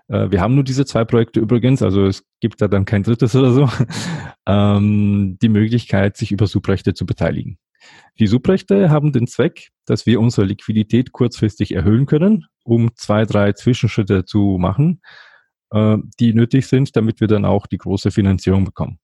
äh, 0.09 0.31
wir 0.31 0.41
haben 0.41 0.55
nur 0.55 0.65
diese 0.65 0.85
zwei 0.85 1.05
Projekte 1.05 1.41
übrigens, 1.41 1.83
also 1.83 2.07
es 2.07 2.25
gibt 2.41 2.61
da 2.61 2.69
dann 2.69 2.85
kein 2.85 3.03
drittes 3.03 3.35
oder 3.37 3.53
so, 3.53 3.69
ähm, 4.47 5.39
die 5.41 5.49
Möglichkeit, 5.49 6.17
sich 6.17 6.33
über 6.33 6.47
Subrechte 6.47 6.95
zu 6.95 7.07
beteiligen. 7.07 7.59
Die 8.19 8.27
Subrechte 8.27 8.91
haben 8.91 9.13
den 9.13 9.27
Zweck, 9.27 9.69
dass 9.87 10.07
wir 10.07 10.21
unsere 10.21 10.47
Liquidität 10.47 11.13
kurzfristig 11.13 11.73
erhöhen 11.73 12.07
können, 12.07 12.47
um 12.65 12.91
zwei, 12.97 13.25
drei 13.25 13.53
Zwischenschritte 13.53 14.25
zu 14.25 14.57
machen, 14.59 15.01
äh, 15.71 15.97
die 16.21 16.35
nötig 16.35 16.67
sind, 16.67 16.97
damit 16.97 17.21
wir 17.21 17.29
dann 17.29 17.45
auch 17.45 17.67
die 17.67 17.79
große 17.79 18.11
Finanzierung 18.11 18.65
bekommen. 18.65 18.99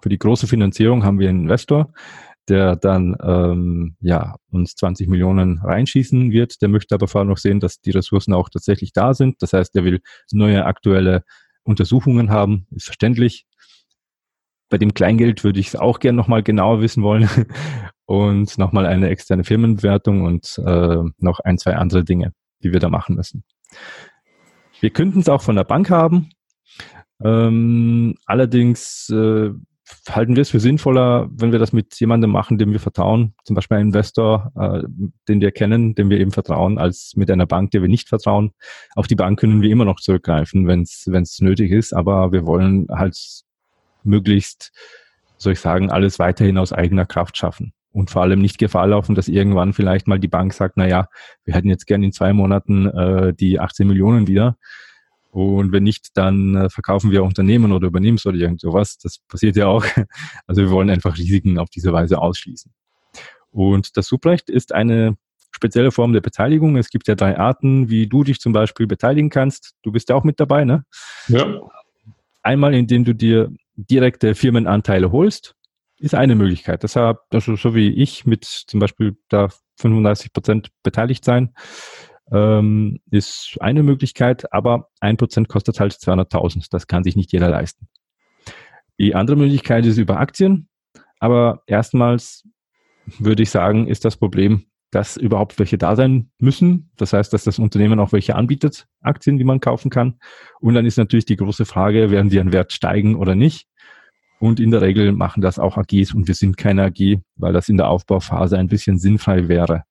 Für 0.00 0.08
die 0.08 0.18
große 0.18 0.46
Finanzierung 0.46 1.04
haben 1.04 1.18
wir 1.18 1.28
einen 1.28 1.42
Investor, 1.42 1.92
der 2.48 2.76
dann 2.76 3.16
ähm, 3.22 3.96
ja, 4.00 4.36
uns 4.50 4.74
20 4.76 5.08
Millionen 5.08 5.58
reinschießen 5.58 6.30
wird. 6.30 6.62
Der 6.62 6.68
möchte 6.68 6.94
aber 6.94 7.08
vor 7.08 7.20
allem 7.20 7.28
noch 7.28 7.38
sehen, 7.38 7.60
dass 7.60 7.80
die 7.80 7.90
Ressourcen 7.90 8.32
auch 8.32 8.48
tatsächlich 8.48 8.92
da 8.92 9.14
sind. 9.14 9.42
Das 9.42 9.52
heißt, 9.52 9.74
er 9.76 9.84
will 9.84 10.00
neue 10.32 10.64
aktuelle 10.64 11.24
Untersuchungen 11.62 12.30
haben, 12.30 12.66
ist 12.70 12.86
verständlich. 12.86 13.46
Bei 14.68 14.78
dem 14.78 14.94
Kleingeld 14.94 15.44
würde 15.44 15.60
ich 15.60 15.68
es 15.68 15.76
auch 15.76 15.98
gern 15.98 16.16
nochmal 16.16 16.42
genauer 16.42 16.80
wissen 16.80 17.02
wollen 17.02 17.28
und 18.06 18.58
nochmal 18.58 18.86
eine 18.86 19.08
externe 19.08 19.44
Firmenbewertung 19.44 20.22
und 20.22 20.60
äh, 20.64 21.02
noch 21.18 21.40
ein, 21.40 21.58
zwei 21.58 21.76
andere 21.76 22.04
Dinge, 22.04 22.32
die 22.62 22.72
wir 22.72 22.80
da 22.80 22.88
machen 22.88 23.16
müssen. 23.16 23.44
Wir 24.80 24.90
könnten 24.90 25.20
es 25.20 25.28
auch 25.28 25.42
von 25.42 25.56
der 25.56 25.64
Bank 25.64 25.90
haben. 25.90 26.30
Ähm, 27.24 28.14
allerdings 28.26 29.10
äh, 29.10 29.50
halten 30.08 30.36
wir 30.36 30.42
es 30.42 30.50
für 30.50 30.60
sinnvoller, 30.60 31.28
wenn 31.32 31.52
wir 31.52 31.58
das 31.58 31.72
mit 31.72 31.98
jemandem 31.98 32.30
machen, 32.30 32.58
dem 32.58 32.72
wir 32.72 32.80
vertrauen, 32.80 33.34
zum 33.44 33.56
Beispiel 33.56 33.78
einem 33.78 33.88
Investor, 33.88 34.52
äh, 34.54 34.82
den 35.28 35.40
wir 35.40 35.50
kennen, 35.50 35.94
dem 35.94 36.10
wir 36.10 36.20
eben 36.20 36.30
vertrauen, 36.30 36.78
als 36.78 37.14
mit 37.16 37.30
einer 37.30 37.46
Bank, 37.46 37.70
der 37.72 37.82
wir 37.82 37.88
nicht 37.88 38.08
vertrauen. 38.08 38.52
Auf 38.94 39.06
die 39.06 39.14
Bank 39.14 39.38
können 39.38 39.62
wir 39.62 39.70
immer 39.70 39.84
noch 39.84 40.00
zurückgreifen, 40.00 40.66
wenn 40.66 40.82
es 40.82 41.40
nötig 41.40 41.72
ist, 41.72 41.92
aber 41.92 42.32
wir 42.32 42.46
wollen 42.46 42.86
halt 42.90 43.44
möglichst, 44.08 44.72
soll 45.36 45.52
ich 45.52 45.60
sagen, 45.60 45.90
alles 45.90 46.18
weiterhin 46.18 46.58
aus 46.58 46.72
eigener 46.72 47.06
Kraft 47.06 47.36
schaffen. 47.36 47.72
Und 47.92 48.10
vor 48.10 48.22
allem 48.22 48.40
nicht 48.40 48.58
Gefahr 48.58 48.88
laufen, 48.88 49.14
dass 49.14 49.28
irgendwann 49.28 49.72
vielleicht 49.72 50.06
mal 50.08 50.18
die 50.18 50.28
Bank 50.28 50.52
sagt, 50.52 50.76
na 50.76 50.86
ja, 50.86 51.08
wir 51.44 51.54
hätten 51.54 51.68
jetzt 51.68 51.86
gern 51.86 52.02
in 52.02 52.12
zwei 52.12 52.32
Monaten 52.32 52.86
äh, 52.86 53.34
die 53.34 53.58
18 53.58 53.86
Millionen 53.86 54.26
wieder 54.26 54.56
und 55.30 55.72
wenn 55.72 55.82
nicht, 55.82 56.16
dann 56.16 56.56
äh, 56.56 56.70
verkaufen 56.70 57.10
wir 57.10 57.22
Unternehmen 57.22 57.72
oder 57.72 57.86
übernehmen 57.86 58.16
es 58.16 58.26
oder 58.26 58.36
irgend 58.36 58.60
sowas. 58.60 58.98
Das 58.98 59.18
passiert 59.28 59.56
ja 59.56 59.66
auch. 59.66 59.84
Also 60.46 60.62
wir 60.62 60.70
wollen 60.70 60.90
einfach 60.90 61.16
Risiken 61.16 61.58
auf 61.58 61.68
diese 61.68 61.92
Weise 61.92 62.18
ausschließen. 62.18 62.72
Und 63.50 63.96
das 63.96 64.06
Subrecht 64.06 64.48
ist 64.48 64.74
eine 64.74 65.16
spezielle 65.50 65.90
Form 65.90 66.12
der 66.12 66.22
Beteiligung. 66.22 66.76
Es 66.76 66.88
gibt 66.88 67.06
ja 67.06 67.14
drei 67.14 67.38
Arten, 67.38 67.90
wie 67.90 68.06
du 68.06 68.24
dich 68.24 68.40
zum 68.40 68.52
Beispiel 68.52 68.86
beteiligen 68.86 69.30
kannst. 69.30 69.74
Du 69.82 69.92
bist 69.92 70.08
ja 70.08 70.16
auch 70.16 70.24
mit 70.24 70.40
dabei, 70.40 70.64
ne? 70.64 70.84
Ja. 71.28 71.60
Einmal, 72.42 72.74
indem 72.74 73.04
du 73.04 73.14
dir 73.14 73.52
direkte 73.78 74.34
Firmenanteile 74.34 75.12
holst, 75.12 75.54
ist 75.98 76.14
eine 76.14 76.34
Möglichkeit. 76.34 76.82
Deshalb, 76.82 77.18
also 77.30 77.56
so 77.56 77.74
wie 77.74 77.88
ich 77.88 78.26
mit 78.26 78.44
zum 78.44 78.80
Beispiel 78.80 79.16
da 79.28 79.48
35 79.78 80.32
Prozent 80.32 80.70
beteiligt 80.82 81.24
sein, 81.24 81.54
ähm, 82.30 83.00
ist 83.10 83.56
eine 83.60 83.82
Möglichkeit, 83.82 84.52
aber 84.52 84.90
ein 85.00 85.16
Prozent 85.16 85.48
kostet 85.48 85.80
halt 85.80 85.92
200.000. 85.92 86.66
Das 86.70 86.86
kann 86.86 87.04
sich 87.04 87.16
nicht 87.16 87.32
jeder 87.32 87.48
leisten. 87.48 87.88
Die 88.98 89.14
andere 89.14 89.36
Möglichkeit 89.36 89.86
ist 89.86 89.98
über 89.98 90.18
Aktien, 90.18 90.68
aber 91.20 91.62
erstmals 91.66 92.46
würde 93.18 93.42
ich 93.42 93.50
sagen, 93.50 93.86
ist 93.86 94.04
das 94.04 94.16
Problem, 94.16 94.66
dass 94.90 95.16
überhaupt 95.16 95.58
welche 95.58 95.78
da 95.78 95.96
sein 95.96 96.30
müssen. 96.38 96.90
Das 96.96 97.12
heißt, 97.12 97.32
dass 97.32 97.44
das 97.44 97.58
Unternehmen 97.58 98.00
auch 98.00 98.12
welche 98.12 98.34
anbietet, 98.34 98.86
Aktien, 99.00 99.38
die 99.38 99.44
man 99.44 99.60
kaufen 99.60 99.90
kann. 99.90 100.18
Und 100.60 100.74
dann 100.74 100.86
ist 100.86 100.96
natürlich 100.96 101.26
die 101.26 101.36
große 101.36 101.64
Frage, 101.64 102.10
werden 102.10 102.30
die 102.30 102.40
an 102.40 102.52
Wert 102.52 102.72
steigen 102.72 103.14
oder 103.14 103.34
nicht? 103.34 103.67
Und 104.40 104.60
in 104.60 104.70
der 104.70 104.82
Regel 104.82 105.12
machen 105.12 105.40
das 105.40 105.58
auch 105.58 105.76
AGs 105.76 106.14
und 106.14 106.28
wir 106.28 106.34
sind 106.34 106.56
keine 106.56 106.84
AG, 106.84 107.20
weil 107.36 107.52
das 107.52 107.68
in 107.68 107.76
der 107.76 107.88
Aufbauphase 107.88 108.56
ein 108.56 108.68
bisschen 108.68 108.98
sinnfrei 108.98 109.48
wäre 109.48 109.84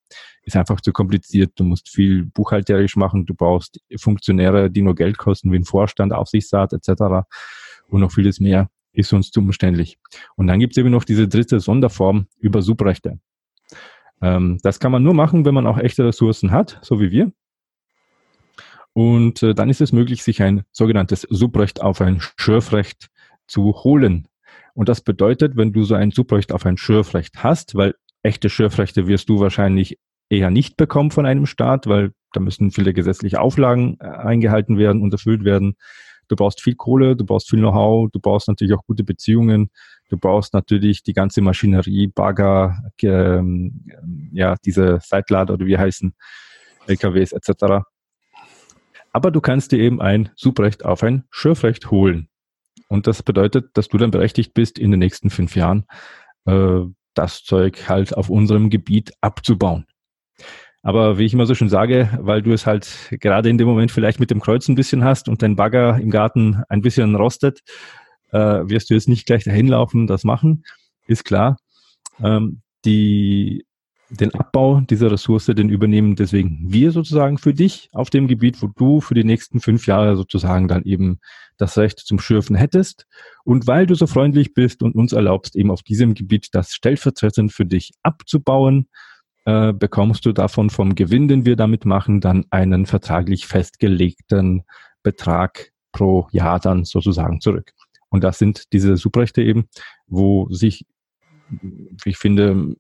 ist 0.47 0.55
einfach 0.55 0.79
zu 0.81 0.93
kompliziert. 0.93 1.51
Du 1.57 1.65
musst 1.65 1.89
viel 1.89 2.23
buchhalterisch 2.23 2.95
machen. 2.95 3.25
Du 3.25 3.35
brauchst 3.35 3.81
Funktionäre, 3.97 4.71
die 4.71 4.81
nur 4.81 4.95
Geld 4.95 5.17
kosten, 5.17 5.51
wie 5.51 5.57
ein 5.57 5.65
Vorstand, 5.65 6.13
Aufsichtsrat 6.13 6.71
etc. 6.71 7.27
Und 7.89 7.99
noch 7.99 8.13
vieles 8.13 8.39
mehr 8.39 8.69
ist 8.93 9.11
uns 9.13 9.29
zu 9.29 9.41
umständlich. 9.41 9.99
Und 10.35 10.47
dann 10.47 10.59
gibt 10.59 10.73
es 10.73 10.77
eben 10.77 10.89
noch 10.89 11.03
diese 11.03 11.27
dritte 11.27 11.59
Sonderform 11.59 12.27
über 12.39 12.61
Subrechte. 12.61 13.19
Ähm, 14.21 14.57
das 14.63 14.79
kann 14.79 14.91
man 14.91 15.03
nur 15.03 15.13
machen, 15.13 15.45
wenn 15.45 15.53
man 15.53 15.67
auch 15.67 15.77
echte 15.77 16.05
Ressourcen 16.05 16.51
hat, 16.51 16.79
so 16.81 16.99
wie 17.01 17.11
wir. 17.11 17.31
Und 18.93 19.43
äh, 19.43 19.53
dann 19.53 19.69
ist 19.69 19.81
es 19.81 19.91
möglich, 19.91 20.23
sich 20.23 20.41
ein 20.41 20.63
sogenanntes 20.71 21.27
Subrecht 21.29 21.81
auf 21.81 21.99
ein 21.99 22.21
Schürfrecht 22.37 23.09
zu 23.47 23.73
holen. 23.83 24.29
Und 24.77 24.89
das 24.89 25.01
bedeutet, 25.01 25.57
wenn 25.57 25.73
du 25.73 25.81
so 25.81 25.95
ein 25.95 26.11
Subrecht 26.11 26.51
auf 26.51 26.63
ein 26.67 26.77
Schürfrecht 26.77 27.43
hast, 27.43 27.73
weil 27.73 27.95
echte 28.21 28.47
Schürfrechte 28.47 29.07
wirst 29.07 29.27
du 29.27 29.39
wahrscheinlich 29.39 29.97
eher 30.29 30.51
nicht 30.51 30.77
bekommen 30.77 31.09
von 31.09 31.25
einem 31.25 31.47
Staat, 31.47 31.87
weil 31.87 32.11
da 32.31 32.39
müssen 32.39 32.69
viele 32.69 32.93
gesetzliche 32.93 33.41
Auflagen 33.41 33.97
äh, 33.99 34.05
eingehalten 34.05 34.77
werden 34.77 35.01
und 35.01 35.11
erfüllt 35.11 35.43
werden. 35.43 35.77
Du 36.27 36.35
brauchst 36.35 36.61
viel 36.61 36.75
Kohle, 36.75 37.15
du 37.15 37.25
brauchst 37.25 37.49
viel 37.49 37.57
Know-how, 37.57 38.11
du 38.11 38.19
brauchst 38.19 38.49
natürlich 38.49 38.75
auch 38.75 38.85
gute 38.85 39.03
Beziehungen, 39.03 39.71
du 40.09 40.17
brauchst 40.17 40.53
natürlich 40.53 41.01
die 41.01 41.13
ganze 41.13 41.41
Maschinerie, 41.41 42.05
Bagger, 42.05 42.77
ähm, 43.01 43.83
ja, 44.31 44.57
diese 44.63 44.99
Seitlader 45.01 45.55
oder 45.55 45.65
wie 45.65 45.79
heißen, 45.79 46.13
LKWs 46.85 47.31
etc. 47.31 47.83
Aber 49.11 49.31
du 49.31 49.41
kannst 49.41 49.71
dir 49.71 49.79
eben 49.79 50.01
ein 50.01 50.29
Subrecht 50.35 50.85
auf 50.85 51.01
ein 51.01 51.23
Schürfrecht 51.31 51.89
holen. 51.89 52.29
Und 52.87 53.07
das 53.07 53.23
bedeutet, 53.23 53.69
dass 53.73 53.87
du 53.87 53.97
dann 53.97 54.11
berechtigt 54.11 54.53
bist, 54.53 54.79
in 54.79 54.91
den 54.91 54.99
nächsten 54.99 55.29
fünf 55.29 55.55
Jahren 55.55 55.85
äh, 56.45 56.81
das 57.13 57.43
Zeug 57.43 57.89
halt 57.89 58.15
auf 58.15 58.29
unserem 58.29 58.69
Gebiet 58.69 59.11
abzubauen. 59.21 59.85
Aber 60.83 61.17
wie 61.17 61.25
ich 61.25 61.33
immer 61.33 61.45
so 61.45 61.55
schön 61.55 61.69
sage, 61.69 62.09
weil 62.21 62.41
du 62.41 62.53
es 62.53 62.65
halt 62.65 63.09
gerade 63.19 63.49
in 63.49 63.57
dem 63.57 63.67
Moment 63.67 63.91
vielleicht 63.91 64.19
mit 64.19 64.31
dem 64.31 64.39
Kreuz 64.39 64.67
ein 64.69 64.75
bisschen 64.75 65.03
hast 65.03 65.27
und 65.27 65.41
dein 65.41 65.55
Bagger 65.55 65.99
im 65.99 66.09
Garten 66.09 66.63
ein 66.69 66.81
bisschen 66.81 67.15
rostet, 67.15 67.61
äh, 68.31 68.39
wirst 68.39 68.89
du 68.89 68.93
jetzt 68.93 69.09
nicht 69.09 69.25
gleich 69.25 69.43
dahin 69.43 69.67
laufen, 69.67 70.07
das 70.07 70.23
machen, 70.23 70.63
ist 71.07 71.25
klar. 71.25 71.57
Ähm, 72.23 72.61
die, 72.85 73.65
den 74.09 74.33
Abbau 74.33 74.81
dieser 74.81 75.11
Ressource, 75.11 75.47
den 75.47 75.69
übernehmen 75.69 76.15
deswegen 76.15 76.59
wir 76.61 76.91
sozusagen 76.91 77.37
für 77.37 77.53
dich 77.53 77.89
auf 77.91 78.09
dem 78.09 78.27
Gebiet, 78.27 78.61
wo 78.61 78.67
du 78.67 79.01
für 79.01 79.13
die 79.13 79.23
nächsten 79.23 79.59
fünf 79.59 79.85
Jahre 79.85 80.15
sozusagen 80.15 80.67
dann 80.67 80.83
eben 80.83 81.19
das 81.57 81.77
Recht 81.77 81.99
zum 81.99 82.19
Schürfen 82.19 82.55
hättest. 82.55 83.05
Und 83.43 83.67
weil 83.67 83.85
du 83.85 83.95
so 83.95 84.07
freundlich 84.07 84.53
bist 84.53 84.81
und 84.81 84.95
uns 84.95 85.11
erlaubst, 85.11 85.55
eben 85.55 85.71
auf 85.71 85.83
diesem 85.83 86.13
Gebiet 86.13 86.49
das 86.53 86.73
stellvertretend 86.73 87.51
für 87.51 87.65
dich 87.65 87.91
abzubauen, 88.03 88.87
äh, 89.45 89.73
bekommst 89.73 90.25
du 90.25 90.31
davon 90.31 90.69
vom 90.69 90.95
Gewinn, 90.95 91.27
den 91.27 91.45
wir 91.45 91.55
damit 91.55 91.85
machen, 91.85 92.21
dann 92.21 92.45
einen 92.49 92.85
vertraglich 92.85 93.45
festgelegten 93.45 94.63
Betrag 95.03 95.71
pro 95.91 96.27
Jahr 96.31 96.59
dann 96.59 96.85
sozusagen 96.85 97.41
zurück. 97.41 97.71
Und 98.09 98.23
das 98.23 98.39
sind 98.39 98.71
diese 98.71 98.95
Subrechte 98.95 99.41
eben, 99.41 99.67
wo 100.05 100.47
sich, 100.49 100.85
ich 102.05 102.17
finde, 102.17 102.75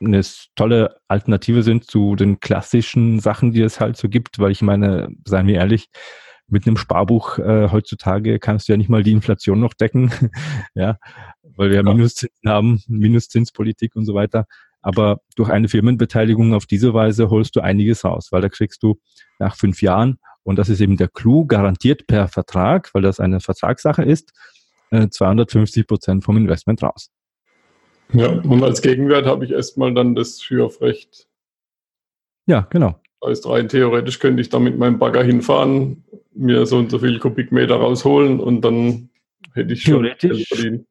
eine 0.00 0.20
tolle 0.54 0.96
Alternative 1.08 1.62
sind 1.62 1.84
zu 1.84 2.16
den 2.16 2.40
klassischen 2.40 3.20
Sachen, 3.20 3.52
die 3.52 3.62
es 3.62 3.80
halt 3.80 3.96
so 3.96 4.08
gibt, 4.08 4.38
weil 4.38 4.52
ich 4.52 4.62
meine, 4.62 5.08
seien 5.24 5.46
wir 5.46 5.56
ehrlich, 5.56 5.88
mit 6.48 6.66
einem 6.66 6.76
Sparbuch 6.76 7.38
äh, 7.38 7.68
heutzutage 7.70 8.38
kannst 8.38 8.68
du 8.68 8.72
ja 8.72 8.76
nicht 8.76 8.88
mal 8.88 9.02
die 9.02 9.12
Inflation 9.12 9.60
noch 9.60 9.74
decken, 9.74 10.10
ja, 10.74 10.96
weil 11.42 11.70
wir 11.70 11.76
ja 11.76 11.82
Minuszinsen 11.82 12.48
haben, 12.48 12.82
Minuszinspolitik 12.88 13.94
und 13.96 14.06
so 14.06 14.14
weiter. 14.14 14.46
Aber 14.80 15.20
durch 15.36 15.50
eine 15.50 15.68
Firmenbeteiligung 15.68 16.54
auf 16.54 16.64
diese 16.64 16.94
Weise 16.94 17.30
holst 17.30 17.56
du 17.56 17.60
einiges 17.60 18.04
raus, 18.04 18.28
weil 18.30 18.40
da 18.40 18.48
kriegst 18.48 18.82
du 18.82 18.98
nach 19.38 19.56
fünf 19.56 19.82
Jahren, 19.82 20.18
und 20.44 20.56
das 20.56 20.70
ist 20.70 20.80
eben 20.80 20.96
der 20.96 21.08
Clou, 21.08 21.44
garantiert 21.44 22.06
per 22.06 22.28
Vertrag, 22.28 22.88
weil 22.94 23.02
das 23.02 23.20
eine 23.20 23.40
Vertragssache 23.40 24.02
ist, 24.02 24.32
250 24.90 25.82
äh, 25.82 25.84
Prozent 25.84 26.24
vom 26.24 26.38
Investment 26.38 26.82
raus. 26.82 27.10
Ja, 28.12 28.28
und 28.28 28.62
als 28.62 28.80
Gegenwert 28.82 29.26
habe 29.26 29.44
ich 29.44 29.50
erstmal 29.50 29.92
dann 29.92 30.14
das 30.14 30.42
Schürfrecht. 30.42 31.28
Ja, 32.46 32.66
genau. 32.70 33.00
Das 33.20 33.30
heißt, 33.30 33.48
rein 33.48 33.68
theoretisch 33.68 34.18
könnte 34.18 34.40
ich 34.40 34.48
da 34.48 34.58
mit 34.58 34.78
meinem 34.78 34.98
Bagger 34.98 35.22
hinfahren, 35.22 36.04
mir 36.34 36.64
so 36.66 36.78
und 36.78 36.90
so 36.90 36.98
viel 36.98 37.18
Kubikmeter 37.18 37.76
rausholen 37.76 38.40
und 38.40 38.62
dann 38.62 39.10
hätte 39.54 39.72
ich 39.72 39.82
schon 39.82 40.02
theoretisch, 40.02 40.48
verdient 40.48 40.86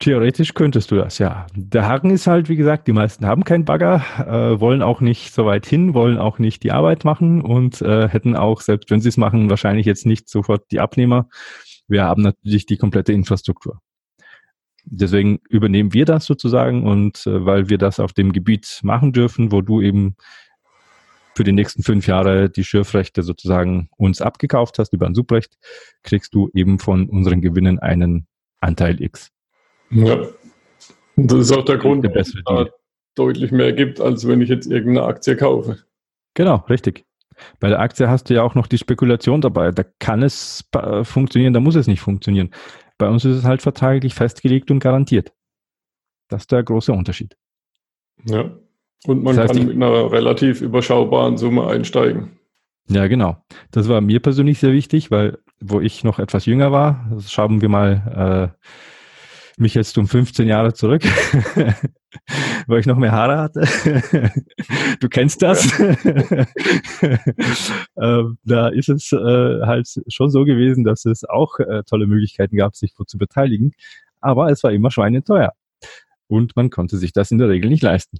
Theoretisch 0.00 0.54
könntest 0.54 0.90
du 0.90 0.96
das, 0.96 1.18
ja. 1.18 1.46
Der 1.54 1.86
Haken 1.86 2.10
ist 2.10 2.26
halt, 2.26 2.48
wie 2.48 2.56
gesagt, 2.56 2.88
die 2.88 2.92
meisten 2.92 3.26
haben 3.26 3.44
keinen 3.44 3.64
Bagger, 3.64 4.02
äh, 4.18 4.60
wollen 4.60 4.82
auch 4.82 5.00
nicht 5.00 5.32
so 5.32 5.46
weit 5.46 5.66
hin, 5.66 5.94
wollen 5.94 6.18
auch 6.18 6.40
nicht 6.40 6.64
die 6.64 6.72
Arbeit 6.72 7.04
machen 7.04 7.40
und 7.40 7.80
äh, 7.80 8.08
hätten 8.08 8.36
auch, 8.36 8.60
selbst 8.60 8.90
wenn 8.90 9.00
sie 9.00 9.08
es 9.08 9.16
machen, 9.16 9.50
wahrscheinlich 9.50 9.86
jetzt 9.86 10.04
nicht 10.04 10.28
sofort 10.28 10.64
die 10.72 10.80
Abnehmer. 10.80 11.28
Wir 11.86 12.04
haben 12.04 12.22
natürlich 12.22 12.66
die 12.66 12.76
komplette 12.76 13.12
Infrastruktur. 13.12 13.80
Deswegen 14.86 15.40
übernehmen 15.48 15.92
wir 15.92 16.04
das 16.04 16.26
sozusagen 16.26 16.86
und 16.86 17.26
äh, 17.26 17.44
weil 17.44 17.68
wir 17.68 17.78
das 17.78 18.00
auf 18.00 18.12
dem 18.12 18.32
Gebiet 18.32 18.80
machen 18.82 19.12
dürfen, 19.12 19.52
wo 19.52 19.60
du 19.60 19.80
eben 19.80 20.16
für 21.34 21.44
die 21.44 21.52
nächsten 21.52 21.82
fünf 21.82 22.06
Jahre 22.06 22.48
die 22.48 22.64
Schürfrechte 22.64 23.22
sozusagen 23.22 23.88
uns 23.96 24.20
abgekauft 24.20 24.78
hast 24.78 24.92
über 24.92 25.06
ein 25.06 25.14
Subrecht, 25.14 25.56
kriegst 26.02 26.34
du 26.34 26.50
eben 26.54 26.78
von 26.78 27.08
unseren 27.08 27.40
Gewinnen 27.40 27.78
einen 27.78 28.26
Anteil 28.60 29.00
X. 29.00 29.30
Ja. 29.90 30.26
Das 31.16 31.38
ist 31.38 31.52
auch 31.52 31.64
der 31.64 31.78
Grund, 31.78 32.04
warum 32.04 32.18
es 32.18 32.34
da 32.44 32.66
deutlich 33.14 33.52
mehr 33.52 33.72
gibt, 33.72 34.00
als 34.00 34.26
wenn 34.26 34.40
ich 34.40 34.48
jetzt 34.48 34.66
irgendeine 34.66 35.06
Aktie 35.06 35.36
kaufe. 35.36 35.78
Genau, 36.34 36.56
richtig. 36.68 37.04
Bei 37.60 37.68
der 37.68 37.80
Aktie 37.80 38.08
hast 38.08 38.30
du 38.30 38.34
ja 38.34 38.42
auch 38.42 38.54
noch 38.54 38.66
die 38.66 38.78
Spekulation 38.78 39.40
dabei. 39.40 39.70
Da 39.70 39.84
kann 39.98 40.22
es 40.22 40.64
äh, 40.72 41.04
funktionieren, 41.04 41.52
da 41.52 41.60
muss 41.60 41.74
es 41.74 41.86
nicht 41.86 42.00
funktionieren. 42.00 42.50
Bei 42.98 43.08
uns 43.08 43.24
ist 43.24 43.36
es 43.36 43.44
halt 43.44 43.62
vertraglich 43.62 44.14
festgelegt 44.14 44.70
und 44.70 44.78
garantiert. 44.78 45.32
Das 46.28 46.42
ist 46.42 46.52
der 46.52 46.62
große 46.62 46.92
Unterschied. 46.92 47.36
Ja. 48.24 48.50
Und 49.06 49.22
man 49.22 49.36
das 49.36 49.50
heißt, 49.50 49.58
kann 49.58 49.66
mit 49.66 49.76
einer 49.76 50.10
relativ 50.10 50.60
überschaubaren 50.62 51.36
Summe 51.36 51.66
einsteigen. 51.66 52.38
Ja, 52.88 53.06
genau. 53.06 53.36
Das 53.70 53.88
war 53.88 54.00
mir 54.00 54.20
persönlich 54.20 54.58
sehr 54.58 54.72
wichtig, 54.72 55.10
weil 55.10 55.38
wo 55.60 55.80
ich 55.80 56.04
noch 56.04 56.18
etwas 56.18 56.46
jünger 56.46 56.72
war, 56.72 57.10
schauen 57.26 57.60
wir 57.60 57.68
mal 57.68 58.52
äh, 58.54 58.66
mich 59.58 59.74
jetzt 59.74 59.96
um 59.98 60.08
15 60.08 60.46
Jahre 60.46 60.72
zurück, 60.74 61.02
weil 62.66 62.80
ich 62.80 62.86
noch 62.86 62.96
mehr 62.96 63.12
Haare 63.12 63.38
hatte. 63.38 63.60
du 65.00 65.08
kennst 65.08 65.42
das. 65.42 65.78
äh, 65.80 66.46
da 68.44 68.68
ist 68.68 68.88
es 68.88 69.12
äh, 69.12 69.60
halt 69.62 69.88
schon 70.08 70.30
so 70.30 70.44
gewesen, 70.44 70.84
dass 70.84 71.04
es 71.04 71.24
auch 71.24 71.58
äh, 71.58 71.82
tolle 71.84 72.06
Möglichkeiten 72.06 72.56
gab, 72.56 72.76
sich 72.76 72.94
zu 73.06 73.18
beteiligen. 73.18 73.72
Aber 74.20 74.50
es 74.50 74.62
war 74.64 74.72
immer 74.72 74.90
schweineteuer. 74.90 75.52
Und 76.26 76.56
man 76.56 76.70
konnte 76.70 76.96
sich 76.96 77.12
das 77.12 77.30
in 77.30 77.38
der 77.38 77.48
Regel 77.48 77.68
nicht 77.68 77.82
leisten. 77.82 78.18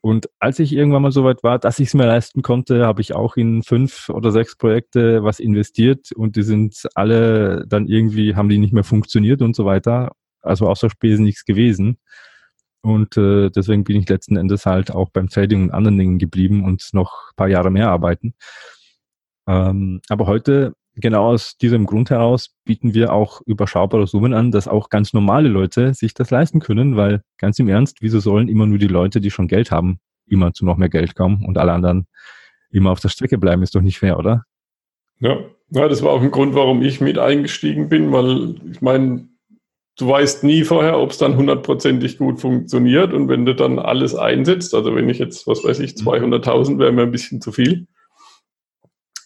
Und 0.00 0.30
als 0.38 0.58
ich 0.60 0.72
irgendwann 0.72 1.02
mal 1.02 1.12
so 1.12 1.24
weit 1.24 1.42
war, 1.42 1.58
dass 1.58 1.80
ich 1.80 1.88
es 1.88 1.94
mir 1.94 2.06
leisten 2.06 2.42
konnte, 2.42 2.86
habe 2.86 3.00
ich 3.00 3.14
auch 3.14 3.36
in 3.36 3.62
fünf 3.62 4.08
oder 4.08 4.30
sechs 4.30 4.56
Projekte 4.56 5.24
was 5.24 5.40
investiert 5.40 6.12
und 6.12 6.36
die 6.36 6.42
sind 6.42 6.86
alle 6.94 7.66
dann 7.66 7.86
irgendwie, 7.86 8.36
haben 8.36 8.48
die 8.48 8.58
nicht 8.58 8.72
mehr 8.72 8.84
funktioniert 8.84 9.42
und 9.42 9.56
so 9.56 9.64
weiter. 9.64 10.12
Also 10.48 10.68
außer 10.68 10.90
Spesen 10.90 11.24
nichts 11.24 11.44
gewesen. 11.44 11.98
Und 12.80 13.16
äh, 13.16 13.50
deswegen 13.50 13.84
bin 13.84 13.96
ich 13.96 14.08
letzten 14.08 14.36
Endes 14.36 14.66
halt 14.66 14.90
auch 14.90 15.10
beim 15.10 15.28
Trading 15.28 15.64
und 15.64 15.70
anderen 15.72 15.98
Dingen 15.98 16.18
geblieben 16.18 16.64
und 16.64 16.88
noch 16.92 17.30
ein 17.30 17.36
paar 17.36 17.48
Jahre 17.48 17.70
mehr 17.70 17.90
arbeiten. 17.90 18.34
Ähm, 19.48 20.00
aber 20.08 20.26
heute, 20.26 20.74
genau 20.94 21.32
aus 21.32 21.56
diesem 21.56 21.86
Grund 21.86 22.10
heraus, 22.10 22.54
bieten 22.64 22.94
wir 22.94 23.12
auch 23.12 23.40
überschaubare 23.46 24.06
Summen 24.06 24.34
an, 24.34 24.52
dass 24.52 24.68
auch 24.68 24.90
ganz 24.90 25.12
normale 25.12 25.48
Leute 25.48 25.94
sich 25.94 26.14
das 26.14 26.30
leisten 26.30 26.60
können, 26.60 26.96
weil 26.96 27.22
ganz 27.38 27.58
im 27.58 27.68
Ernst, 27.68 27.98
wieso 28.00 28.20
sollen 28.20 28.48
immer 28.48 28.66
nur 28.66 28.78
die 28.78 28.86
Leute, 28.86 29.20
die 29.20 29.30
schon 29.30 29.48
Geld 29.48 29.70
haben, 29.70 30.00
immer 30.26 30.52
zu 30.52 30.64
noch 30.64 30.76
mehr 30.76 30.88
Geld 30.88 31.14
kommen 31.14 31.44
und 31.46 31.58
alle 31.58 31.72
anderen 31.72 32.06
immer 32.70 32.90
auf 32.90 33.00
der 33.00 33.08
Strecke 33.08 33.38
bleiben, 33.38 33.62
ist 33.62 33.74
doch 33.74 33.80
nicht 33.80 33.98
fair, 33.98 34.18
oder? 34.18 34.44
Ja, 35.20 35.38
ja 35.70 35.88
das 35.88 36.02
war 36.02 36.12
auch 36.12 36.22
ein 36.22 36.30
Grund, 36.30 36.54
warum 36.54 36.82
ich 36.82 37.00
mit 37.00 37.18
eingestiegen 37.18 37.88
bin, 37.88 38.12
weil 38.12 38.56
ich 38.70 38.80
meine, 38.82 39.28
du 39.98 40.08
weißt 40.08 40.44
nie 40.44 40.64
vorher, 40.64 40.98
ob 40.98 41.10
es 41.10 41.18
dann 41.18 41.36
hundertprozentig 41.36 42.18
gut 42.18 42.40
funktioniert. 42.40 43.12
Und 43.12 43.28
wenn 43.28 43.44
du 43.44 43.54
dann 43.54 43.78
alles 43.78 44.14
einsetzt, 44.14 44.74
also 44.74 44.94
wenn 44.94 45.08
ich 45.08 45.18
jetzt, 45.18 45.46
was 45.46 45.64
weiß 45.64 45.80
ich, 45.80 45.92
200.000 45.92 46.74
mhm. 46.74 46.78
wäre 46.78 46.92
mir 46.92 47.02
ein 47.02 47.10
bisschen 47.10 47.40
zu 47.42 47.52
viel. 47.52 47.86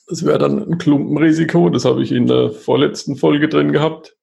Das 0.09 0.25
wäre 0.27 0.39
dann 0.39 0.59
ein 0.59 0.79
Klumpenrisiko. 0.79 1.69
Das 1.69 1.85
habe 1.85 2.03
ich 2.03 2.11
in 2.11 2.27
der 2.27 2.51
vorletzten 2.51 3.17
Folge 3.17 3.49
drin 3.49 3.71
gehabt. 3.71 4.17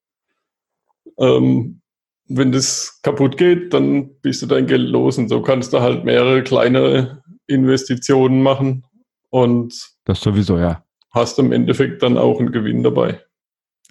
Ähm, 1.17 1.81
wenn 2.27 2.51
das 2.51 2.99
kaputt 3.01 3.37
geht, 3.37 3.73
dann 3.73 4.19
bist 4.21 4.41
du 4.41 4.45
dein 4.45 4.67
Geld 4.67 4.89
los. 4.89 5.17
Und 5.17 5.29
so 5.29 5.41
kannst 5.41 5.71
du 5.73 5.79
halt 5.79 6.03
mehrere 6.03 6.43
kleinere 6.43 7.23
Investitionen 7.47 8.41
machen. 8.41 8.85
Und 9.29 9.89
das 10.05 10.21
sowieso, 10.21 10.57
ja. 10.57 10.83
Hast 11.11 11.39
im 11.39 11.51
Endeffekt 11.51 12.03
dann 12.03 12.17
auch 12.17 12.39
einen 12.39 12.51
Gewinn 12.51 12.83
dabei. 12.83 13.21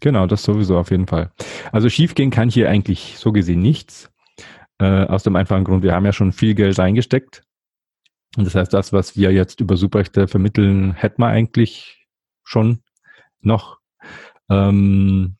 Genau, 0.00 0.26
das 0.26 0.42
sowieso 0.42 0.78
auf 0.78 0.90
jeden 0.90 1.06
Fall. 1.06 1.32
Also 1.72 1.88
schiefgehen 1.88 2.30
kann 2.30 2.50
hier 2.50 2.68
eigentlich 2.70 3.16
so 3.18 3.32
gesehen 3.32 3.60
nichts. 3.60 4.10
Äh, 4.78 5.06
aus 5.06 5.24
dem 5.24 5.34
einfachen 5.34 5.64
Grund, 5.64 5.82
wir 5.82 5.92
haben 5.92 6.04
ja 6.04 6.12
schon 6.12 6.32
viel 6.32 6.54
Geld 6.54 6.78
reingesteckt. 6.78 7.42
Und 8.36 8.44
das 8.44 8.54
heißt, 8.54 8.72
das, 8.72 8.92
was 8.92 9.16
wir 9.16 9.32
jetzt 9.32 9.60
über 9.60 9.76
Subrechte 9.76 10.28
vermitteln, 10.28 10.92
hätten 10.92 11.20
wir 11.20 11.26
eigentlich 11.26 12.06
schon 12.44 12.82
noch. 13.40 13.78
Ähm, 14.48 15.36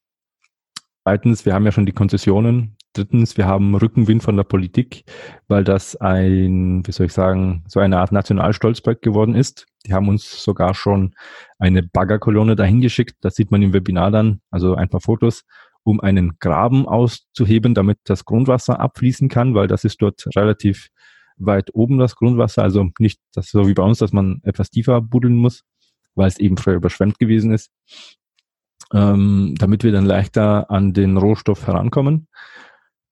zweitens, 1.04 1.46
wir 1.46 1.54
haben 1.54 1.64
ja 1.64 1.72
schon 1.72 1.86
die 1.86 1.92
Konzessionen. 1.92 2.77
Drittens, 2.98 3.36
wir 3.36 3.46
haben 3.46 3.76
Rückenwind 3.76 4.24
von 4.24 4.36
der 4.36 4.42
Politik, 4.42 5.04
weil 5.46 5.62
das 5.62 5.94
ein, 5.94 6.84
wie 6.84 6.90
soll 6.90 7.06
ich 7.06 7.12
sagen, 7.12 7.62
so 7.68 7.78
eine 7.78 7.98
Art 7.98 8.10
Nationalstolzprojekt 8.10 9.02
geworden 9.02 9.36
ist. 9.36 9.66
Die 9.86 9.94
haben 9.94 10.08
uns 10.08 10.42
sogar 10.42 10.74
schon 10.74 11.14
eine 11.60 11.84
Baggerkolonne 11.84 12.56
dahin 12.56 12.80
geschickt. 12.80 13.14
Das 13.20 13.36
sieht 13.36 13.52
man 13.52 13.62
im 13.62 13.72
Webinar 13.72 14.10
dann, 14.10 14.40
also 14.50 14.74
ein 14.74 14.88
paar 14.88 15.00
Fotos, 15.00 15.44
um 15.84 16.00
einen 16.00 16.40
Graben 16.40 16.88
auszuheben, 16.88 17.72
damit 17.72 17.98
das 18.02 18.24
Grundwasser 18.24 18.80
abfließen 18.80 19.28
kann, 19.28 19.54
weil 19.54 19.68
das 19.68 19.84
ist 19.84 20.02
dort 20.02 20.24
relativ 20.34 20.88
weit 21.36 21.72
oben 21.72 21.98
das 21.98 22.16
Grundwasser. 22.16 22.64
Also 22.64 22.88
nicht 22.98 23.20
das 23.32 23.48
so 23.50 23.68
wie 23.68 23.74
bei 23.74 23.84
uns, 23.84 23.98
dass 23.98 24.12
man 24.12 24.40
etwas 24.42 24.70
tiefer 24.70 25.00
buddeln 25.00 25.36
muss, 25.36 25.62
weil 26.16 26.26
es 26.26 26.40
eben 26.40 26.56
früher 26.56 26.74
überschwemmt 26.74 27.20
gewesen 27.20 27.52
ist. 27.52 27.70
Ähm, 28.92 29.54
damit 29.56 29.84
wir 29.84 29.92
dann 29.92 30.06
leichter 30.06 30.68
an 30.68 30.94
den 30.94 31.16
Rohstoff 31.16 31.68
herankommen. 31.68 32.26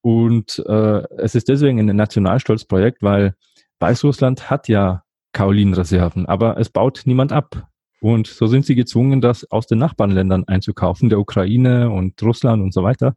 Und 0.07 0.63
äh, 0.65 1.03
es 1.17 1.35
ist 1.35 1.49
deswegen 1.49 1.81
ein 1.81 1.93
Nationalstolzprojekt, 1.93 3.03
weil 3.03 3.35
Weißrussland 3.81 4.49
hat 4.49 4.69
ja 4.69 5.03
Kaolinreserven, 5.33 6.25
aber 6.27 6.57
es 6.57 6.69
baut 6.69 7.01
niemand 7.03 7.33
ab. 7.33 7.67
Und 7.99 8.27
so 8.27 8.47
sind 8.47 8.65
sie 8.65 8.75
gezwungen, 8.75 9.19
das 9.19 9.51
aus 9.51 9.67
den 9.67 9.79
Nachbarländern 9.79 10.45
einzukaufen, 10.47 11.09
der 11.09 11.19
Ukraine 11.19 11.89
und 11.89 12.23
Russland 12.23 12.63
und 12.63 12.73
so 12.73 12.83
weiter. 12.83 13.15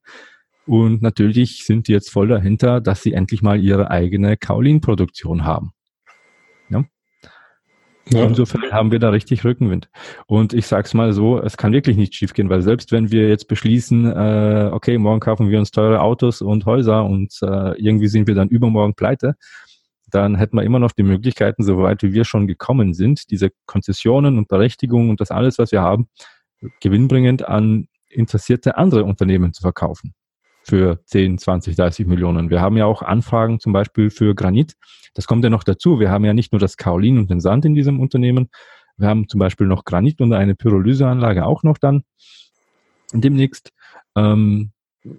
Und 0.66 1.00
natürlich 1.00 1.64
sind 1.64 1.86
die 1.86 1.92
jetzt 1.92 2.10
voll 2.10 2.26
dahinter, 2.26 2.80
dass 2.80 3.04
sie 3.04 3.12
endlich 3.12 3.40
mal 3.40 3.60
ihre 3.60 3.88
eigene 3.92 4.36
Kaolin-Produktion 4.36 5.44
haben. 5.44 5.70
Ja? 6.70 6.82
Ja. 8.08 8.24
Insofern 8.24 8.72
haben 8.72 8.90
wir 8.90 8.98
da 8.98 9.10
richtig 9.10 9.44
Rückenwind. 9.44 9.88
Und 10.26 10.52
ich 10.52 10.66
sag's 10.66 10.94
mal 10.94 11.12
so, 11.12 11.38
es 11.40 11.56
kann 11.56 11.72
wirklich 11.72 11.96
nicht 11.96 12.14
schiefgehen, 12.14 12.48
weil 12.48 12.62
selbst 12.62 12.90
wenn 12.92 13.10
wir 13.12 13.28
jetzt 13.28 13.46
beschließen, 13.46 14.06
äh, 14.06 14.70
okay, 14.72 14.98
morgen 14.98 15.20
kaufen 15.20 15.48
wir 15.48 15.58
uns 15.58 15.70
teure 15.70 16.00
Autos 16.00 16.42
und 16.42 16.66
Häuser 16.66 17.04
und 17.04 17.38
äh, 17.42 17.78
irgendwie 17.78 18.08
sind 18.08 18.26
wir 18.26 18.34
dann 18.34 18.48
übermorgen 18.48 18.94
pleite, 18.94 19.36
dann 20.10 20.36
hätten 20.36 20.56
wir 20.56 20.64
immer 20.64 20.80
noch 20.80 20.92
die 20.92 21.04
Möglichkeiten, 21.04 21.62
soweit 21.62 22.02
wie 22.02 22.12
wir 22.12 22.24
schon 22.24 22.48
gekommen 22.48 22.94
sind, 22.94 23.30
diese 23.30 23.50
Konzessionen 23.66 24.38
und 24.38 24.48
Berechtigungen 24.48 25.10
und 25.10 25.20
das 25.20 25.30
alles, 25.30 25.58
was 25.58 25.70
wir 25.70 25.82
haben, 25.82 26.08
gewinnbringend 26.80 27.46
an 27.46 27.86
interessierte 28.08 28.76
andere 28.76 29.04
Unternehmen 29.04 29.52
zu 29.52 29.62
verkaufen. 29.62 30.14
Für 30.62 31.00
10, 31.06 31.38
20, 31.38 31.76
30 31.76 32.06
Millionen. 32.06 32.50
Wir 32.50 32.60
haben 32.60 32.76
ja 32.76 32.84
auch 32.84 33.02
Anfragen 33.02 33.60
zum 33.60 33.72
Beispiel 33.72 34.10
für 34.10 34.34
Granit. 34.34 34.74
Das 35.14 35.26
kommt 35.26 35.42
ja 35.42 35.50
noch 35.50 35.64
dazu. 35.64 35.98
Wir 35.98 36.10
haben 36.10 36.24
ja 36.24 36.34
nicht 36.34 36.52
nur 36.52 36.60
das 36.60 36.76
Kaolin 36.76 37.18
und 37.18 37.30
den 37.30 37.40
Sand 37.40 37.64
in 37.64 37.74
diesem 37.74 37.98
Unternehmen. 37.98 38.50
Wir 38.96 39.08
haben 39.08 39.28
zum 39.28 39.38
Beispiel 39.38 39.66
noch 39.66 39.84
Granit 39.84 40.20
und 40.20 40.32
eine 40.32 40.54
Pyrolyseanlage 40.54 41.46
auch 41.46 41.62
noch 41.62 41.78
dann 41.78 42.04
demnächst. 43.12 43.72
Ähm, 44.16 44.72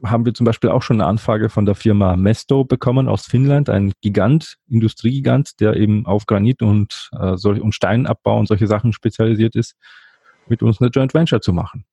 haben 0.06 0.26
wir 0.26 0.34
zum 0.34 0.46
Beispiel 0.46 0.70
auch 0.70 0.84
schon 0.84 1.02
eine 1.02 1.10
Anfrage 1.10 1.50
von 1.50 1.66
der 1.66 1.76
Firma 1.76 2.16
Mesto 2.16 2.64
bekommen 2.64 3.08
aus 3.08 3.26
Finnland, 3.26 3.70
ein 3.70 3.94
Gigant, 4.02 4.58
Industriegigant, 4.70 5.60
der 5.60 5.76
eben 5.76 6.06
auf 6.06 6.28
Granit 6.28 6.62
und, 6.62 7.10
äh, 7.14 7.34
und 7.34 7.74
Steinabbau 7.74 8.40
und 8.40 8.48
solche 8.48 8.68
Sachen 8.68 8.94
spezialisiert 8.94 9.56
ist, 9.56 9.76
mit 10.48 10.62
uns 10.62 10.80
eine 10.80 10.90
Joint 10.90 11.14
Venture 11.14 11.42
zu 11.42 11.54
machen. 11.54 11.86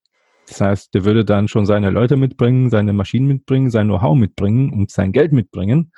Das 0.48 0.60
heißt, 0.60 0.94
der 0.94 1.04
würde 1.04 1.24
dann 1.24 1.48
schon 1.48 1.66
seine 1.66 1.90
Leute 1.90 2.16
mitbringen, 2.16 2.70
seine 2.70 2.92
Maschinen 2.92 3.26
mitbringen, 3.26 3.70
sein 3.70 3.86
Know-how 3.86 4.16
mitbringen 4.16 4.72
und 4.72 4.90
sein 4.90 5.12
Geld 5.12 5.32
mitbringen, 5.32 5.92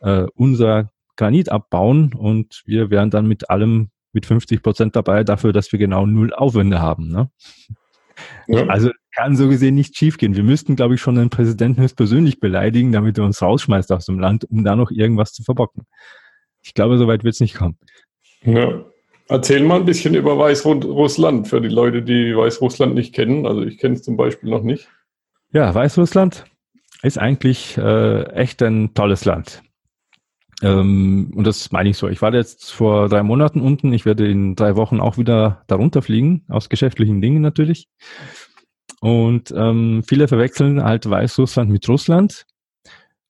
äh, 0.00 0.26
unser 0.34 0.90
Granit 1.16 1.50
abbauen 1.50 2.12
und 2.14 2.62
wir 2.66 2.90
wären 2.90 3.10
dann 3.10 3.26
mit 3.26 3.50
allem 3.50 3.90
mit 4.12 4.26
50 4.26 4.62
Prozent 4.62 4.96
dabei 4.96 5.24
dafür, 5.24 5.52
dass 5.52 5.72
wir 5.72 5.78
genau 5.78 6.06
null 6.06 6.34
Aufwände 6.34 6.80
haben. 6.80 7.08
Ne? 7.08 7.30
Ja. 8.46 8.66
Also 8.66 8.90
kann 9.14 9.36
so 9.36 9.48
gesehen 9.48 9.74
nicht 9.74 9.96
schiefgehen. 9.96 10.36
Wir 10.36 10.42
müssten, 10.42 10.76
glaube 10.76 10.94
ich, 10.94 11.00
schon 11.00 11.14
den 11.14 11.30
Präsidenten 11.30 11.86
persönlich 11.94 12.40
beleidigen, 12.40 12.92
damit 12.92 13.18
er 13.18 13.24
uns 13.24 13.42
rausschmeißt 13.42 13.92
aus 13.92 14.06
dem 14.06 14.18
Land, 14.18 14.44
um 14.44 14.64
da 14.64 14.76
noch 14.76 14.90
irgendwas 14.90 15.32
zu 15.32 15.42
verbocken. 15.42 15.86
Ich 16.62 16.74
glaube, 16.74 16.98
so 16.98 17.06
weit 17.06 17.24
wird 17.24 17.34
es 17.34 17.40
nicht 17.40 17.54
kommen. 17.54 17.78
Ja. 18.42 18.84
Erzähl 19.28 19.62
mal 19.64 19.80
ein 19.80 19.84
bisschen 19.84 20.14
über 20.14 20.38
Weißrussland 20.38 21.48
für 21.48 21.60
die 21.60 21.68
Leute, 21.68 22.02
die 22.02 22.36
Weißrussland 22.36 22.94
nicht 22.94 23.14
kennen. 23.14 23.46
Also 23.46 23.62
ich 23.62 23.78
kenne 23.78 23.94
es 23.94 24.02
zum 24.02 24.16
Beispiel 24.16 24.50
noch 24.50 24.62
nicht. 24.62 24.88
Ja, 25.52 25.74
Weißrussland. 25.74 26.44
ist 27.02 27.18
eigentlich 27.18 27.76
äh, 27.78 28.22
echt 28.32 28.62
ein 28.62 28.94
tolles 28.94 29.24
Land. 29.24 29.62
Ähm, 30.62 31.32
und 31.34 31.46
das 31.46 31.72
meine 31.72 31.90
ich 31.90 31.98
so. 31.98 32.08
Ich 32.08 32.22
war 32.22 32.32
jetzt 32.32 32.72
vor 32.72 33.08
drei 33.08 33.22
Monaten 33.22 33.60
unten. 33.60 33.92
Ich 33.92 34.04
werde 34.04 34.28
in 34.28 34.54
drei 34.54 34.76
Wochen 34.76 35.00
auch 35.00 35.18
wieder 35.18 35.64
darunter 35.66 36.02
fliegen, 36.02 36.44
aus 36.48 36.68
geschäftlichen 36.68 37.20
Dingen 37.20 37.42
natürlich. 37.42 37.88
Und 39.00 39.52
ähm, 39.56 40.04
viele 40.06 40.28
verwechseln 40.28 40.84
halt 40.84 41.10
Weißrussland 41.10 41.70
mit 41.70 41.88
Russland, 41.88 42.46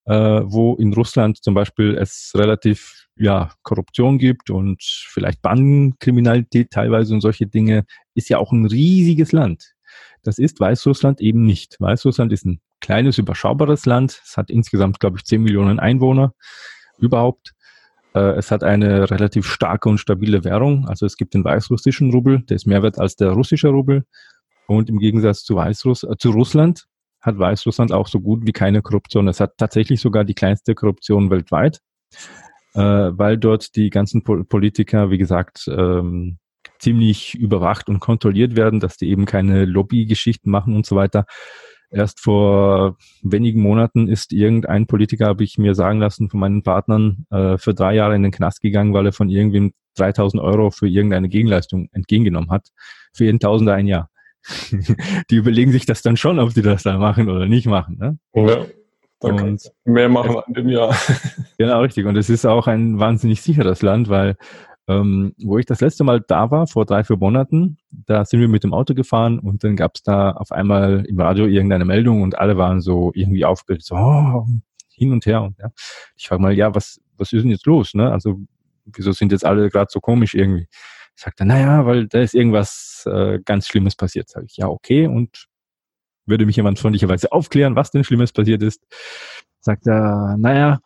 äh, 0.05 0.43
wo 0.45 0.75
in 0.75 0.93
Russland 0.93 1.43
zum 1.43 1.55
Beispiel 1.55 1.97
es 1.97 2.33
relativ 2.35 3.02
ja, 3.17 3.53
Korruption 3.63 4.19
gibt 4.19 4.51
und 4.51 4.83
vielleicht 4.83 5.43
Bandenkriminalität 5.43 6.71
teilweise 6.71 7.15
und 7.15 7.21
solche 7.21 7.47
Dinge, 7.47 7.85
ist 8.15 8.29
ja 8.29 8.39
auch 8.39 8.53
ein 8.53 8.67
riesiges 8.67 9.33
Land. 9.33 9.75
Das 10.23 10.39
ist 10.39 10.61
Weißrussland 10.61 11.21
eben 11.21 11.45
nicht. 11.45 11.77
Weißrussland 11.81 12.33
ist 12.33 12.47
ein 12.47 12.61
kleines, 12.81 13.19
überschaubares 13.19 13.87
Land. 13.87 14.21
Es 14.25 14.37
hat 14.37 14.51
insgesamt, 14.51 15.01
glaube 15.01 15.19
ich, 15.19 15.25
10 15.25 15.43
Millionen 15.43 15.81
Einwohner 15.81 16.35
überhaupt. 16.99 17.53
Äh, 18.15 18.37
es 18.37 18.51
hat 18.51 18.63
eine 18.65 19.11
relativ 19.11 19.47
starke 19.47 19.89
und 19.89 19.99
stabile 19.99 20.45
Währung. 20.45 20.89
Also 20.89 21.07
es 21.07 21.17
gibt 21.17 21.35
den 21.35 21.45
weißrussischen 21.45 22.11
Rubel, 22.13 22.43
der 22.43 22.57
ist 22.57 22.67
mehr 22.67 22.83
wert 22.83 22.99
als 22.99 23.17
der 23.17 23.31
russische 23.31 23.69
Rubel. 23.69 24.05
Und 24.67 24.89
im 24.89 24.99
Gegensatz 24.99 25.45
zu, 25.45 25.57
Weißruss 25.57 26.05
äh, 26.05 26.17
zu 26.19 26.31
Russland 26.31 26.87
hat 27.21 27.39
Weißrussland 27.39 27.93
auch 27.93 28.09
so 28.09 28.21
gut 28.21 28.47
wie 28.47 28.53
keine 28.53 28.83
Korruption. 28.83 29.29
Es 29.29 29.41
hat 29.41 29.57
tatsächlich 29.57 30.01
sogar 30.01 30.25
die 30.25 30.35
kleinste 30.35 30.75
Korruption 30.75 31.31
weltweit, 31.31 31.81
äh, 32.75 32.81
weil 32.81 33.39
dort 33.39 33.77
die 33.77 33.91
ganzen 33.91 34.23
Pol 34.23 34.45
Politiker, 34.45 35.11
wie 35.11 35.19
gesagt, 35.19 35.69
ähm, 35.69 36.39
ziemlich 36.79 37.35
überwacht 37.35 37.89
und 37.89 38.01
kontrolliert 38.01 38.57
werden, 38.57 38.81
dass 38.81 38.97
die 38.97 39.09
eben 39.09 39.25
keine 39.25 39.65
Lobbygeschichten 39.65 40.51
machen 40.51 40.75
und 40.75 40.85
so 40.87 40.97
weiter. 40.97 41.27
Erst 41.91 42.21
vor 42.21 42.97
wenigen 43.23 43.61
Monaten 43.61 44.09
ist 44.09 44.33
irgendein 44.33 44.87
Politiker, 44.87 45.27
habe 45.27 45.45
ich 45.45 45.59
mir 45.59 45.75
sagen 45.75 46.01
lassen 46.01 46.31
von 46.31 46.41
meinen 46.41 46.63
Partnern, 46.63 47.27
äh, 47.31 47.59
für 47.59 47.75
drei 47.75 47.95
Jahre 47.95 48.17
in 48.17 48.23
den 48.23 48.33
Knast 48.33 48.63
gegangen, 48.63 48.95
weil 48.95 49.07
er 49.07 49.13
von 49.13 49.29
irgendwem 49.29 49.73
3000 49.97 50.43
Euro 50.43 50.71
für 50.71 50.89
irgendeine 50.89 51.29
Gegenleistung 51.29 51.89
entgegengenommen 51.93 52.51
hat. 52.51 52.69
Für 53.15 53.27
jeden 53.27 53.41
Tausender 53.41 53.75
ein 53.75 53.87
Jahr. 53.87 54.09
die 55.31 55.37
überlegen 55.37 55.71
sich 55.71 55.87
das 55.87 56.03
dann 56.03 56.17
schon, 56.17 56.39
ob 56.39 56.53
sie 56.53 56.63
das 56.63 56.83
da 56.83 56.99
machen 56.99 57.29
oder 57.29 57.47
nicht 57.47 57.67
machen. 57.67 57.99
Ne? 57.99 58.19
Ja. 58.35 58.67
Und 59.23 59.71
mehr 59.85 60.09
machen 60.09 60.37
an 60.37 60.53
dem 60.53 60.69
Jahr. 60.69 60.95
genau, 61.59 61.81
richtig. 61.81 62.07
Und 62.07 62.17
es 62.17 62.31
ist 62.31 62.47
auch 62.47 62.67
ein 62.67 62.99
wahnsinnig 62.99 63.43
sicheres 63.43 63.83
Land, 63.83 64.09
weil 64.09 64.37
ähm, 64.89 65.35
wo 65.39 65.59
ich 65.59 65.67
das 65.67 65.81
letzte 65.81 66.05
Mal 66.05 66.21
da 66.27 66.51
war, 66.51 66.67
vor 66.67 66.85
drei, 66.85 67.05
vier 67.05 67.17
Monaten, 67.17 67.79
da 67.91 68.25
sind 68.25 68.41
wir 68.41 68.49
mit 68.49 68.65
dem 68.65 68.75
Auto 68.75 68.95
gefahren 68.95 69.39
und 69.39 69.63
dann 69.63 69.77
gab 69.77 69.93
es 69.95 70.03
da 70.03 70.33
auf 70.33 70.51
einmal 70.51 71.05
im 71.07 71.21
Radio 71.21 71.47
irgendeine 71.47 71.85
Meldung 71.85 72.23
und 72.23 72.39
alle 72.39 72.57
waren 72.57 72.81
so 72.81 73.13
irgendwie 73.15 73.45
aufgeregt, 73.45 73.85
so 73.85 73.95
oh, 73.95 74.47
hin 74.91 75.13
und 75.13 75.25
her. 75.27 75.43
Und 75.43 75.59
ja. 75.59 75.71
Ich 76.17 76.27
frage 76.27 76.43
mal, 76.43 76.53
ja, 76.53 76.75
was, 76.75 77.01
was 77.17 77.33
ist 77.33 77.43
denn 77.43 77.51
jetzt 77.51 77.67
los? 77.67 77.95
Ne? 77.95 78.11
Also, 78.11 78.41
wieso 78.85 79.13
sind 79.13 79.31
jetzt 79.31 79.45
alle 79.45 79.71
gerade 79.71 79.91
so 79.91 80.01
komisch 80.01 80.35
irgendwie? 80.35 80.67
Ich 81.15 81.23
sagte, 81.23 81.45
naja, 81.45 81.87
weil 81.87 82.09
da 82.09 82.21
ist 82.21 82.35
irgendwas 82.35 83.07
äh, 83.07 83.39
ganz 83.45 83.69
Schlimmes 83.69 83.95
passiert. 83.95 84.29
Sag 84.29 84.45
ich, 84.45 84.57
ja, 84.57 84.67
okay. 84.67 85.07
Und 85.07 85.47
würde 86.33 86.47
mich 86.47 86.57
jemand 86.57 86.79
freundlicherweise 86.79 87.31
aufklären, 87.31 87.77
was 87.77 87.91
denn 87.91 88.05
Schlimmes 88.05 88.33
passiert 88.33 88.63
ist. 88.63 88.83
Sagt 89.61 89.87
er, 89.87 90.37
naja, 90.39 90.81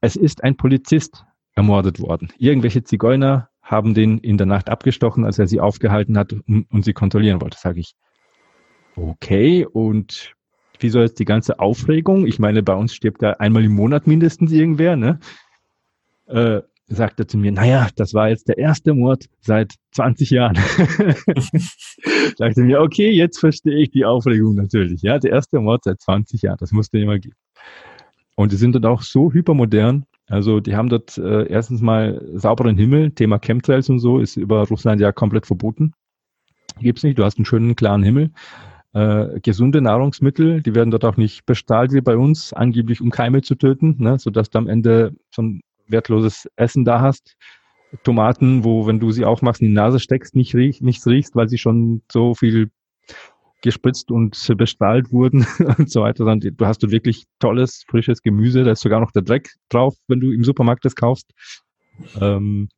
es 0.00 0.14
ist 0.16 0.44
ein 0.44 0.56
Polizist 0.56 1.24
ermordet 1.54 2.00
worden. 2.00 2.32
Irgendwelche 2.38 2.84
Zigeuner 2.84 3.50
haben 3.60 3.94
den 3.94 4.18
in 4.18 4.38
der 4.38 4.46
Nacht 4.46 4.70
abgestochen, 4.70 5.24
als 5.24 5.38
er 5.38 5.48
sie 5.48 5.60
aufgehalten 5.60 6.16
hat 6.16 6.32
und, 6.32 6.84
sie 6.84 6.92
kontrollieren 6.92 7.40
wollte. 7.40 7.58
Sage 7.58 7.80
ich, 7.80 7.94
okay, 8.96 9.66
und 9.66 10.34
wieso 10.78 11.00
jetzt 11.00 11.18
die 11.18 11.24
ganze 11.24 11.58
Aufregung? 11.58 12.26
Ich 12.26 12.38
meine, 12.38 12.62
bei 12.62 12.74
uns 12.74 12.94
stirbt 12.94 13.22
ja 13.22 13.32
einmal 13.32 13.64
im 13.64 13.72
Monat 13.72 14.06
mindestens 14.06 14.52
irgendwer, 14.52 14.96
ne? 14.96 15.18
Äh, 16.26 16.62
sagt 16.90 17.20
er 17.20 17.28
zu 17.28 17.38
mir, 17.38 17.52
naja, 17.52 17.88
das 17.96 18.14
war 18.14 18.28
jetzt 18.28 18.48
der 18.48 18.58
erste 18.58 18.94
Mord 18.94 19.26
seit 19.40 19.74
20 19.92 20.30
Jahren. 20.30 20.56
sagte 22.36 22.62
mir, 22.62 22.80
okay, 22.80 23.10
jetzt 23.10 23.38
verstehe 23.38 23.78
ich 23.78 23.90
die 23.90 24.04
Aufregung 24.04 24.56
natürlich. 24.56 25.02
Ja, 25.02 25.18
der 25.18 25.30
erste 25.30 25.60
Mord 25.60 25.84
seit 25.84 26.00
20 26.00 26.42
Jahren, 26.42 26.58
das 26.58 26.72
musste 26.72 26.98
immer 26.98 27.18
geben. 27.18 27.36
Und 28.34 28.52
die 28.52 28.56
sind 28.56 28.74
dann 28.74 28.84
auch 28.86 29.02
so 29.02 29.32
hypermodern, 29.32 30.04
also 30.30 30.60
die 30.60 30.76
haben 30.76 30.88
dort 30.88 31.18
äh, 31.18 31.46
erstens 31.48 31.80
mal 31.80 32.22
sauberen 32.34 32.76
Himmel, 32.76 33.10
Thema 33.10 33.40
Chemtrails 33.40 33.88
und 33.90 33.98
so 33.98 34.20
ist 34.20 34.36
über 34.36 34.66
Russland 34.68 35.00
ja 35.00 35.10
komplett 35.10 35.44
verboten. 35.44 35.92
Gibt's 36.78 37.02
nicht, 37.02 37.18
du 37.18 37.24
hast 37.24 37.36
einen 37.36 37.44
schönen, 37.44 37.74
klaren 37.74 38.04
Himmel. 38.04 38.30
Äh, 38.92 39.40
gesunde 39.40 39.80
Nahrungsmittel, 39.80 40.62
die 40.62 40.74
werden 40.74 40.90
dort 40.90 41.04
auch 41.04 41.16
nicht 41.16 41.46
bestrahlt 41.46 41.92
wie 41.92 42.00
bei 42.00 42.16
uns, 42.16 42.52
angeblich 42.52 43.00
um 43.00 43.10
Keime 43.10 43.42
zu 43.42 43.56
töten, 43.56 43.96
ne, 43.98 44.18
sodass 44.18 44.50
du 44.50 44.58
am 44.58 44.68
Ende 44.68 45.14
so 45.30 45.42
ein 45.42 45.60
wertloses 45.90 46.48
Essen 46.56 46.84
da 46.84 47.00
hast. 47.00 47.36
Tomaten, 48.04 48.64
wo, 48.64 48.86
wenn 48.86 49.00
du 49.00 49.10
sie 49.10 49.24
aufmachst, 49.24 49.60
in 49.60 49.68
die 49.68 49.74
Nase 49.74 49.98
steckst, 49.98 50.36
nicht 50.36 50.54
riech, 50.54 50.80
nichts 50.80 51.06
riechst, 51.06 51.34
weil 51.34 51.48
sie 51.48 51.58
schon 51.58 52.02
so 52.10 52.34
viel 52.34 52.70
gespritzt 53.62 54.10
und 54.10 54.52
bestrahlt 54.56 55.12
wurden 55.12 55.46
und 55.78 55.90
so 55.90 56.02
weiter, 56.02 56.24
sondern 56.24 56.56
du 56.56 56.66
hast 56.66 56.82
du 56.82 56.90
wirklich 56.90 57.24
tolles, 57.40 57.84
frisches 57.88 58.22
Gemüse, 58.22 58.64
da 58.64 58.72
ist 58.72 58.80
sogar 58.80 59.00
noch 59.00 59.12
der 59.12 59.22
Dreck 59.22 59.50
drauf, 59.68 59.96
wenn 60.08 60.20
du 60.20 60.30
im 60.32 60.44
Supermarkt 60.44 60.84
das 60.84 60.94
kaufst. 60.94 61.32
Ähm, 62.20 62.68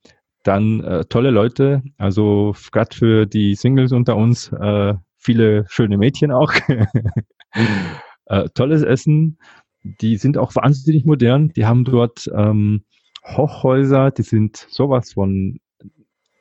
dann 0.42 0.80
äh, 0.80 1.04
tolle 1.04 1.30
Leute, 1.30 1.82
also 1.98 2.54
gerade 2.72 2.96
für 2.96 3.26
die 3.26 3.54
Singles 3.54 3.92
unter 3.92 4.16
uns, 4.16 4.50
äh, 4.52 4.94
viele 5.18 5.64
schöne 5.68 5.98
Mädchen 5.98 6.32
auch. 6.32 6.52
äh, 8.26 8.48
tolles 8.54 8.82
Essen, 8.82 9.38
die 9.84 10.16
sind 10.16 10.36
auch 10.36 10.54
wahnsinnig 10.56 11.04
modern, 11.04 11.50
die 11.50 11.64
haben 11.64 11.84
dort 11.84 12.28
ähm, 12.34 12.84
Hochhäuser, 13.24 14.10
die 14.10 14.22
sind 14.22 14.56
sowas 14.70 15.12
von 15.12 15.60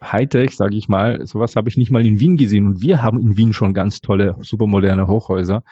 Hightech, 0.04 0.56
sage 0.56 0.76
ich 0.76 0.90
mal. 0.90 1.26
Sowas 1.28 1.56
habe 1.56 1.70
ich 1.70 1.78
nicht 1.78 1.92
mal 1.92 2.06
in 2.06 2.20
Wien 2.20 2.38
gesehen. 2.38 2.68
Und 2.68 2.82
wir 2.82 3.04
haben 3.04 3.20
in 3.20 3.38
Wien 3.38 3.54
schon 3.54 3.74
ganz 3.74 4.02
tolle, 4.02 4.36
supermoderne 4.42 5.08
Hochhäuser. 5.08 5.64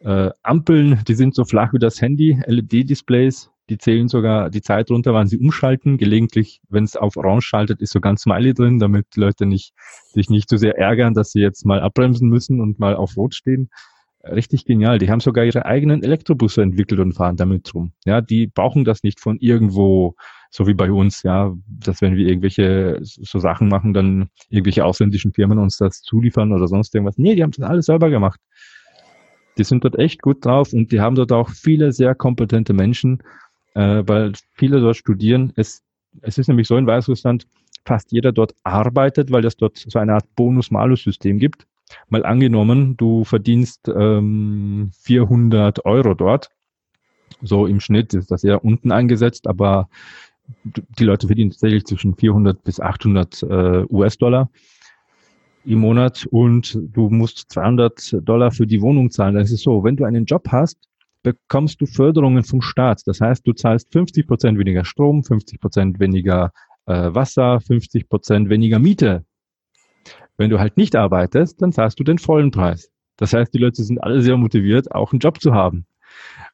Äh, 0.00 0.30
Ampeln, 0.42 1.02
die 1.08 1.14
sind 1.14 1.34
so 1.34 1.44
flach 1.44 1.72
wie 1.72 1.78
das 1.78 2.00
Handy, 2.00 2.40
LED-Displays, 2.46 3.50
die 3.68 3.78
zählen 3.78 4.08
sogar 4.08 4.48
die 4.50 4.62
Zeit 4.62 4.90
runter, 4.90 5.12
wann 5.12 5.26
sie 5.26 5.38
umschalten. 5.38 5.98
Gelegentlich, 5.98 6.60
wenn 6.68 6.84
es 6.84 6.96
auf 6.96 7.16
Orange 7.16 7.46
schaltet, 7.46 7.80
ist 7.80 7.92
so 7.92 8.00
ganz 8.00 8.22
Smiley 8.22 8.54
drin, 8.54 8.78
damit 8.78 9.16
Leute 9.16 9.46
nicht, 9.46 9.72
sich 10.12 10.30
nicht 10.30 10.48
zu 10.48 10.56
so 10.56 10.60
sehr 10.60 10.78
ärgern, 10.78 11.14
dass 11.14 11.32
sie 11.32 11.40
jetzt 11.40 11.66
mal 11.66 11.80
abbremsen 11.80 12.28
müssen 12.28 12.60
und 12.60 12.78
mal 12.78 12.94
auf 12.94 13.16
Rot 13.16 13.34
stehen. 13.34 13.70
Richtig 14.30 14.64
genial. 14.64 14.98
Die 14.98 15.10
haben 15.10 15.20
sogar 15.20 15.44
ihre 15.44 15.64
eigenen 15.64 16.02
Elektrobusse 16.02 16.62
entwickelt 16.62 17.00
und 17.00 17.12
fahren 17.14 17.36
damit 17.36 17.74
rum. 17.74 17.92
Ja, 18.04 18.20
die 18.20 18.46
brauchen 18.46 18.84
das 18.84 19.02
nicht 19.02 19.20
von 19.20 19.38
irgendwo 19.38 20.14
so 20.50 20.66
wie 20.66 20.74
bei 20.74 20.90
uns, 20.90 21.22
ja, 21.22 21.54
dass 21.66 22.00
wenn 22.00 22.16
wir 22.16 22.26
irgendwelche 22.26 22.98
so 23.02 23.38
Sachen 23.38 23.68
machen, 23.68 23.92
dann 23.92 24.30
irgendwelche 24.48 24.84
ausländischen 24.84 25.32
Firmen 25.32 25.58
uns 25.58 25.76
das 25.76 26.00
zuliefern 26.02 26.52
oder 26.52 26.68
sonst 26.68 26.94
irgendwas. 26.94 27.18
Nee, 27.18 27.34
die 27.34 27.42
haben 27.42 27.52
das 27.52 27.68
alles 27.68 27.86
selber 27.86 28.08
gemacht. 28.10 28.40
Die 29.58 29.64
sind 29.64 29.84
dort 29.84 29.98
echt 29.98 30.22
gut 30.22 30.44
drauf 30.44 30.72
und 30.72 30.90
die 30.92 31.00
haben 31.00 31.16
dort 31.16 31.32
auch 31.32 31.50
viele 31.50 31.92
sehr 31.92 32.14
kompetente 32.14 32.72
Menschen, 32.72 33.22
äh, 33.74 34.02
weil 34.06 34.32
viele 34.54 34.80
dort 34.80 34.96
studieren. 34.96 35.52
Es, 35.56 35.82
es 36.22 36.38
ist 36.38 36.48
nämlich 36.48 36.68
so 36.68 36.76
in 36.76 36.86
Weißrussland, 36.86 37.46
fast 37.84 38.12
jeder 38.12 38.32
dort 38.32 38.54
arbeitet, 38.62 39.30
weil 39.30 39.44
es 39.44 39.56
dort 39.56 39.76
so 39.76 39.98
eine 39.98 40.14
Art 40.14 40.34
Bonus-Malus-System 40.36 41.38
gibt. 41.38 41.66
Mal 42.08 42.24
angenommen, 42.24 42.96
du 42.96 43.24
verdienst 43.24 43.88
ähm, 43.88 44.90
400 45.00 45.84
Euro 45.84 46.14
dort. 46.14 46.50
So 47.42 47.66
im 47.66 47.80
Schnitt 47.80 48.14
ist 48.14 48.30
das 48.30 48.44
eher 48.44 48.64
unten 48.64 48.90
eingesetzt, 48.90 49.46
aber 49.46 49.88
die 50.64 51.04
Leute 51.04 51.26
verdienen 51.26 51.50
tatsächlich 51.50 51.84
zwischen 51.84 52.14
400 52.14 52.62
bis 52.64 52.80
800 52.80 53.42
äh, 53.42 53.46
US-Dollar 53.90 54.50
im 55.64 55.80
Monat 55.80 56.26
und 56.30 56.78
du 56.92 57.10
musst 57.10 57.50
200 57.52 58.16
Dollar 58.22 58.50
für 58.50 58.66
die 58.66 58.80
Wohnung 58.80 59.10
zahlen. 59.10 59.34
Das 59.34 59.50
ist 59.50 59.62
so, 59.62 59.84
wenn 59.84 59.96
du 59.96 60.04
einen 60.04 60.24
Job 60.24 60.48
hast, 60.50 60.78
bekommst 61.22 61.80
du 61.80 61.86
Förderungen 61.86 62.44
vom 62.44 62.62
Staat. 62.62 63.02
Das 63.06 63.20
heißt, 63.20 63.46
du 63.46 63.52
zahlst 63.52 63.92
50 63.92 64.26
Prozent 64.26 64.58
weniger 64.58 64.84
Strom, 64.84 65.22
50 65.22 65.60
Prozent 65.60 66.00
weniger 66.00 66.52
äh, 66.86 67.14
Wasser, 67.14 67.60
50 67.60 68.08
Prozent 68.08 68.48
weniger 68.48 68.78
Miete. 68.78 69.24
Wenn 70.38 70.50
du 70.50 70.58
halt 70.58 70.76
nicht 70.76 70.96
arbeitest, 70.96 71.60
dann 71.60 71.72
zahlst 71.72 72.00
du 72.00 72.04
den 72.04 72.18
vollen 72.18 72.50
Preis. 72.50 72.90
Das 73.16 73.32
heißt, 73.32 73.52
die 73.52 73.58
Leute 73.58 73.82
sind 73.82 74.02
alle 74.02 74.22
sehr 74.22 74.36
motiviert, 74.36 74.92
auch 74.94 75.12
einen 75.12 75.18
Job 75.18 75.40
zu 75.40 75.52
haben. 75.52 75.84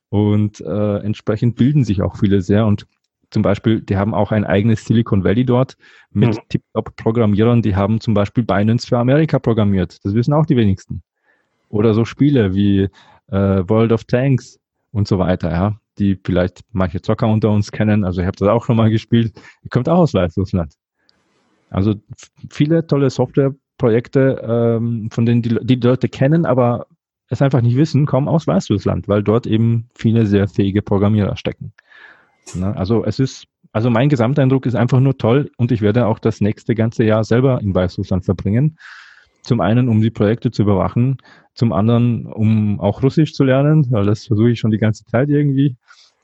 Und 0.08 0.60
äh, 0.60 0.96
entsprechend 0.98 1.56
bilden 1.56 1.84
sich 1.84 2.02
auch 2.02 2.16
viele 2.16 2.40
sehr. 2.40 2.66
Und 2.66 2.86
zum 3.30 3.42
Beispiel, 3.42 3.80
die 3.80 3.96
haben 3.96 4.14
auch 4.14 4.32
ein 4.32 4.44
eigenes 4.44 4.84
Silicon 4.84 5.22
Valley 5.22 5.44
dort 5.44 5.76
mit 6.10 6.30
mhm. 6.30 6.40
Tip-Top-Programmierern, 6.48 7.62
die 7.62 7.76
haben 7.76 8.00
zum 8.00 8.14
Beispiel 8.14 8.44
Binance 8.44 8.86
für 8.86 8.98
Amerika 8.98 9.38
programmiert. 9.38 9.98
Das 10.04 10.14
wissen 10.14 10.32
auch 10.32 10.46
die 10.46 10.56
wenigsten. 10.56 11.02
Oder 11.68 11.92
so 11.92 12.04
Spiele 12.04 12.54
wie 12.54 12.88
äh, 13.26 13.68
World 13.68 13.92
of 13.92 14.04
Tanks 14.04 14.58
und 14.92 15.08
so 15.08 15.18
weiter, 15.18 15.50
ja, 15.50 15.80
die 15.98 16.18
vielleicht 16.24 16.60
manche 16.72 17.02
Zocker 17.02 17.26
unter 17.26 17.50
uns 17.50 17.72
kennen. 17.72 18.04
Also 18.04 18.20
ich 18.20 18.26
habe 18.26 18.36
das 18.38 18.48
auch 18.48 18.64
schon 18.64 18.76
mal 18.76 18.90
gespielt. 18.90 19.34
Die 19.64 19.68
kommt 19.68 19.88
auch 19.88 19.98
aus 19.98 20.14
Weißrussland. 20.14 20.74
Also 21.70 21.96
viele 22.50 22.86
tolle 22.86 23.10
Softwareprojekte, 23.74 24.76
ähm, 24.78 25.08
von 25.10 25.26
denen 25.26 25.42
die, 25.42 25.58
die 25.62 25.76
Leute 25.76 26.08
kennen, 26.08 26.46
aber 26.46 26.86
es 27.28 27.42
einfach 27.42 27.62
nicht 27.62 27.76
wissen, 27.76 28.06
kommen 28.06 28.28
aus 28.28 28.46
Weißrussland, 28.46 29.08
weil 29.08 29.22
dort 29.22 29.46
eben 29.46 29.88
viele 29.94 30.26
sehr 30.26 30.46
fähige 30.46 30.82
Programmierer 30.82 31.36
stecken. 31.36 31.72
Ne? 32.54 32.76
Also 32.76 33.04
es 33.04 33.18
ist, 33.18 33.46
also 33.72 33.90
mein 33.90 34.08
Gesamteindruck 34.08 34.66
ist 34.66 34.74
einfach 34.74 35.00
nur 35.00 35.16
toll 35.16 35.50
und 35.56 35.72
ich 35.72 35.80
werde 35.80 36.06
auch 36.06 36.18
das 36.18 36.40
nächste 36.40 36.74
ganze 36.74 37.04
Jahr 37.04 37.24
selber 37.24 37.60
in 37.60 37.74
Weißrussland 37.74 38.24
verbringen. 38.24 38.78
Zum 39.42 39.60
einen, 39.60 39.88
um 39.88 40.00
die 40.00 40.10
Projekte 40.10 40.50
zu 40.50 40.62
überwachen, 40.62 41.18
zum 41.54 41.72
anderen, 41.72 42.26
um 42.26 42.80
auch 42.80 43.02
Russisch 43.02 43.34
zu 43.34 43.44
lernen, 43.44 43.86
weil 43.90 44.06
das 44.06 44.26
versuche 44.26 44.50
ich 44.50 44.58
schon 44.58 44.70
die 44.70 44.78
ganze 44.78 45.04
Zeit 45.04 45.28
irgendwie. 45.28 45.76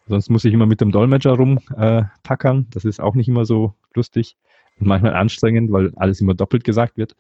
Sonst 0.07 0.31
muss 0.31 0.45
ich 0.45 0.53
immer 0.53 0.67
mit 0.67 0.81
dem 0.81 0.91
Dolmetscher 0.91 1.33
rumpackern. 1.33 2.59
Äh, 2.59 2.65
das 2.71 2.85
ist 2.85 3.01
auch 3.01 3.15
nicht 3.15 3.29
immer 3.29 3.45
so 3.45 3.75
lustig 3.95 4.37
und 4.81 4.87
manchmal 4.87 5.15
anstrengend, 5.15 5.71
weil 5.71 5.93
alles 5.97 6.21
immer 6.21 6.35
doppelt 6.35 6.65
gesagt 6.65 6.97
wird. 6.97 7.15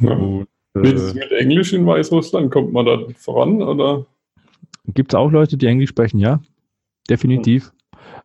Ja. 0.00 0.12
Und, 0.12 0.48
äh, 0.74 0.80
mit 0.80 1.32
Englisch 1.32 1.72
in 1.72 1.86
Weißrussland? 1.86 2.50
Kommt 2.50 2.72
man 2.72 2.86
da 2.86 2.98
voran? 3.16 3.62
Oder? 3.62 4.06
Gibt 4.94 5.12
es 5.12 5.18
auch 5.18 5.30
Leute, 5.30 5.56
die 5.56 5.66
Englisch 5.66 5.90
sprechen, 5.90 6.18
ja. 6.18 6.40
Definitiv. 7.10 7.72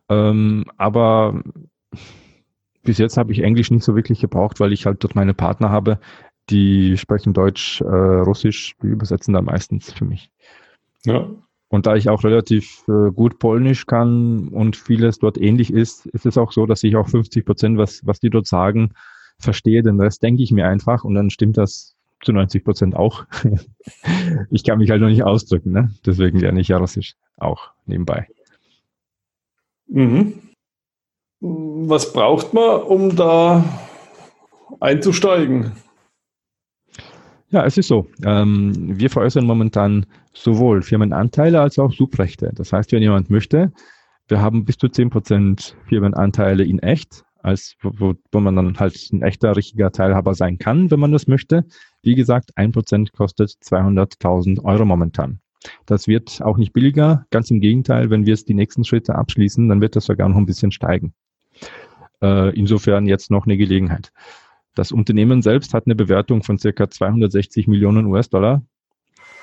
Ähm, 0.08 0.64
aber 0.76 1.42
bis 2.82 2.98
jetzt 2.98 3.16
habe 3.16 3.32
ich 3.32 3.40
Englisch 3.40 3.70
nicht 3.70 3.84
so 3.84 3.96
wirklich 3.96 4.20
gebraucht, 4.20 4.60
weil 4.60 4.72
ich 4.72 4.86
halt 4.86 5.02
dort 5.02 5.14
meine 5.14 5.34
Partner 5.34 5.70
habe, 5.70 5.98
die 6.50 6.96
sprechen 6.98 7.32
Deutsch, 7.32 7.80
äh, 7.80 7.84
Russisch, 7.86 8.76
die 8.82 8.88
übersetzen 8.88 9.32
da 9.32 9.40
meistens 9.40 9.92
für 9.92 10.04
mich. 10.04 10.30
Ja. 11.04 11.28
Und 11.74 11.86
da 11.86 11.96
ich 11.96 12.08
auch 12.08 12.22
relativ 12.22 12.84
äh, 12.86 13.10
gut 13.10 13.40
Polnisch 13.40 13.86
kann 13.86 14.46
und 14.46 14.76
vieles 14.76 15.18
dort 15.18 15.36
ähnlich 15.36 15.72
ist, 15.72 16.06
ist 16.06 16.24
es 16.24 16.38
auch 16.38 16.52
so, 16.52 16.66
dass 16.66 16.84
ich 16.84 16.94
auch 16.94 17.08
50 17.08 17.44
Prozent, 17.44 17.78
was, 17.78 18.06
was 18.06 18.20
die 18.20 18.30
dort 18.30 18.46
sagen, 18.46 18.92
verstehe. 19.40 19.82
Den 19.82 20.00
Rest 20.00 20.22
denke 20.22 20.44
ich 20.44 20.52
mir 20.52 20.68
einfach 20.68 21.02
und 21.02 21.16
dann 21.16 21.30
stimmt 21.30 21.56
das 21.56 21.96
zu 22.22 22.32
90 22.32 22.62
Prozent 22.62 22.94
auch. 22.94 23.24
ich 24.52 24.62
kann 24.62 24.78
mich 24.78 24.88
halt 24.90 25.00
noch 25.00 25.08
nicht 25.08 25.24
ausdrücken, 25.24 25.72
ne? 25.72 25.92
Deswegen 26.06 26.38
lerne 26.38 26.60
ich 26.60 26.68
ja 26.68 26.76
Russisch 26.76 27.16
auch 27.38 27.72
nebenbei. 27.86 28.28
Mhm. 29.88 30.34
Was 31.40 32.12
braucht 32.12 32.54
man, 32.54 32.82
um 32.82 33.16
da 33.16 33.64
einzusteigen? 34.78 35.72
Ja, 37.54 37.64
es 37.64 37.78
ist 37.78 37.86
so. 37.86 38.08
Ähm, 38.24 38.72
wir 38.98 39.08
veräußern 39.08 39.46
momentan 39.46 40.06
sowohl 40.32 40.82
Firmenanteile 40.82 41.60
als 41.60 41.78
auch 41.78 41.92
Subrechte. 41.92 42.50
Das 42.52 42.72
heißt, 42.72 42.90
wenn 42.90 43.00
jemand 43.00 43.30
möchte, 43.30 43.70
wir 44.26 44.40
haben 44.40 44.64
bis 44.64 44.76
zu 44.76 44.88
10% 44.88 45.74
Firmenanteile 45.86 46.64
in 46.64 46.80
echt, 46.80 47.22
als 47.44 47.76
wo, 47.80 48.14
wo 48.32 48.40
man 48.40 48.56
dann 48.56 48.76
halt 48.80 48.96
ein 49.12 49.22
echter, 49.22 49.54
richtiger 49.54 49.92
Teilhaber 49.92 50.34
sein 50.34 50.58
kann, 50.58 50.90
wenn 50.90 50.98
man 50.98 51.12
das 51.12 51.28
möchte. 51.28 51.64
Wie 52.02 52.16
gesagt, 52.16 52.50
1% 52.56 53.12
kostet 53.16 53.50
200.000 53.50 54.64
Euro 54.64 54.84
momentan. 54.84 55.38
Das 55.86 56.08
wird 56.08 56.42
auch 56.42 56.56
nicht 56.56 56.72
billiger. 56.72 57.24
Ganz 57.30 57.52
im 57.52 57.60
Gegenteil, 57.60 58.10
wenn 58.10 58.26
wir 58.26 58.32
jetzt 58.32 58.48
die 58.48 58.54
nächsten 58.54 58.82
Schritte 58.82 59.14
abschließen, 59.14 59.68
dann 59.68 59.80
wird 59.80 59.94
das 59.94 60.06
sogar 60.06 60.28
noch 60.28 60.38
ein 60.38 60.46
bisschen 60.46 60.72
steigen. 60.72 61.14
Äh, 62.20 62.52
insofern 62.58 63.06
jetzt 63.06 63.30
noch 63.30 63.46
eine 63.46 63.56
Gelegenheit. 63.56 64.10
Das 64.74 64.92
Unternehmen 64.92 65.42
selbst 65.42 65.72
hat 65.74 65.86
eine 65.86 65.94
Bewertung 65.94 66.42
von 66.42 66.58
circa 66.58 66.90
260 66.90 67.68
Millionen 67.68 68.06
US-Dollar 68.06 68.62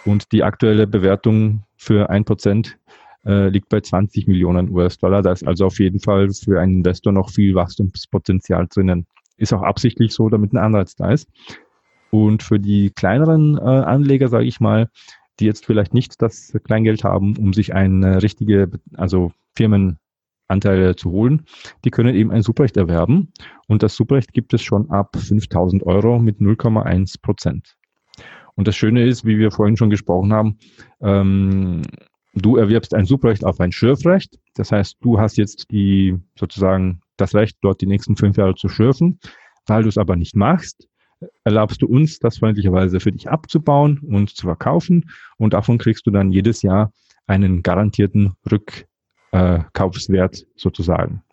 und 0.05 0.31
die 0.31 0.43
aktuelle 0.43 0.87
Bewertung 0.87 1.63
für 1.77 2.09
ein 2.09 2.25
Prozent 2.25 2.77
äh, 3.25 3.49
liegt 3.49 3.69
bei 3.69 3.81
20 3.81 4.27
Millionen 4.27 4.69
US-Dollar. 4.69 5.21
Da 5.21 5.31
ist 5.31 5.45
also 5.45 5.67
auf 5.67 5.79
jeden 5.79 5.99
Fall 5.99 6.29
für 6.31 6.59
einen 6.59 6.77
Investor 6.77 7.13
noch 7.13 7.29
viel 7.29 7.55
Wachstumspotenzial 7.55 8.67
drinnen. 8.67 9.05
Ist 9.37 9.53
auch 9.53 9.61
absichtlich 9.61 10.13
so, 10.13 10.29
damit 10.29 10.53
ein 10.53 10.57
Anreiz 10.57 10.95
da 10.95 11.11
ist. 11.11 11.29
Und 12.09 12.43
für 12.43 12.59
die 12.59 12.89
kleineren 12.89 13.57
äh, 13.57 13.61
Anleger, 13.61 14.27
sage 14.27 14.45
ich 14.45 14.59
mal, 14.59 14.89
die 15.39 15.45
jetzt 15.45 15.65
vielleicht 15.65 15.93
nicht 15.93 16.21
das 16.21 16.57
Kleingeld 16.65 17.03
haben, 17.03 17.37
um 17.37 17.53
sich 17.53 17.73
eine 17.73 18.21
richtige, 18.21 18.69
also 18.97 19.31
Firmenanteile 20.51 20.95
zu 20.95 21.11
holen, 21.11 21.45
die 21.85 21.91
können 21.91 22.15
eben 22.15 22.31
ein 22.31 22.41
Subrecht 22.41 22.77
erwerben. 22.77 23.31
Und 23.67 23.83
das 23.83 23.95
Subrecht 23.95 24.33
gibt 24.33 24.53
es 24.53 24.61
schon 24.61 24.89
ab 24.89 25.15
5000 25.17 25.83
Euro 25.83 26.19
mit 26.19 26.39
0,1 26.39 27.21
Prozent. 27.21 27.75
Und 28.55 28.67
das 28.67 28.75
Schöne 28.75 29.05
ist, 29.05 29.25
wie 29.25 29.37
wir 29.37 29.51
vorhin 29.51 29.77
schon 29.77 29.89
gesprochen 29.89 30.33
haben, 30.33 30.57
ähm, 31.01 31.81
du 32.33 32.57
erwirbst 32.57 32.93
ein 32.93 33.05
Subrecht 33.05 33.45
auf 33.45 33.59
ein 33.59 33.71
Schürfrecht. 33.71 34.37
Das 34.55 34.71
heißt, 34.71 34.97
du 35.01 35.19
hast 35.19 35.37
jetzt 35.37 35.71
die 35.71 36.17
sozusagen 36.37 36.99
das 37.17 37.33
Recht, 37.33 37.57
dort 37.61 37.81
die 37.81 37.87
nächsten 37.87 38.17
fünf 38.17 38.37
Jahre 38.37 38.55
zu 38.55 38.67
schürfen. 38.67 39.19
Weil 39.67 39.83
du 39.83 39.89
es 39.89 39.97
aber 39.97 40.15
nicht 40.15 40.35
machst, 40.35 40.87
erlaubst 41.43 41.81
du 41.81 41.87
uns, 41.87 42.19
das 42.19 42.39
freundlicherweise 42.39 42.99
für 42.99 43.11
dich 43.11 43.29
abzubauen 43.29 43.99
und 43.99 44.31
zu 44.31 44.47
verkaufen. 44.47 45.09
Und 45.37 45.53
davon 45.53 45.77
kriegst 45.77 46.05
du 46.07 46.11
dann 46.11 46.31
jedes 46.31 46.61
Jahr 46.61 46.91
einen 47.27 47.61
garantierten 47.61 48.33
Rückkaufswert 49.33 50.45
sozusagen. 50.55 51.23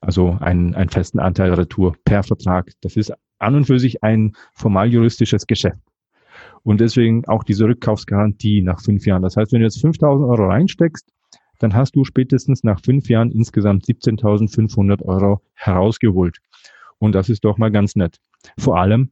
Also 0.00 0.36
einen, 0.40 0.74
einen 0.74 0.90
festen 0.90 1.18
Anteil 1.18 1.52
Retour 1.54 1.96
per 2.04 2.22
Vertrag. 2.22 2.70
Das 2.80 2.96
ist 2.96 3.12
an 3.38 3.54
und 3.54 3.64
für 3.64 3.78
sich 3.78 4.02
ein 4.02 4.34
formal 4.54 4.92
juristisches 4.92 5.46
Geschäft. 5.46 5.80
Und 6.62 6.80
deswegen 6.80 7.26
auch 7.26 7.44
diese 7.44 7.66
Rückkaufsgarantie 7.66 8.62
nach 8.62 8.80
fünf 8.80 9.06
Jahren. 9.06 9.22
Das 9.22 9.36
heißt, 9.36 9.52
wenn 9.52 9.60
du 9.60 9.66
jetzt 9.66 9.80
5000 9.80 10.28
Euro 10.28 10.46
reinsteckst, 10.46 11.08
dann 11.58 11.74
hast 11.74 11.96
du 11.96 12.04
spätestens 12.04 12.64
nach 12.64 12.80
fünf 12.80 13.08
Jahren 13.08 13.30
insgesamt 13.30 13.86
17.500 13.86 15.02
Euro 15.02 15.40
herausgeholt. 15.54 16.38
Und 16.98 17.14
das 17.14 17.28
ist 17.28 17.44
doch 17.44 17.56
mal 17.56 17.70
ganz 17.70 17.96
nett. 17.96 18.18
Vor 18.58 18.78
allem, 18.78 19.10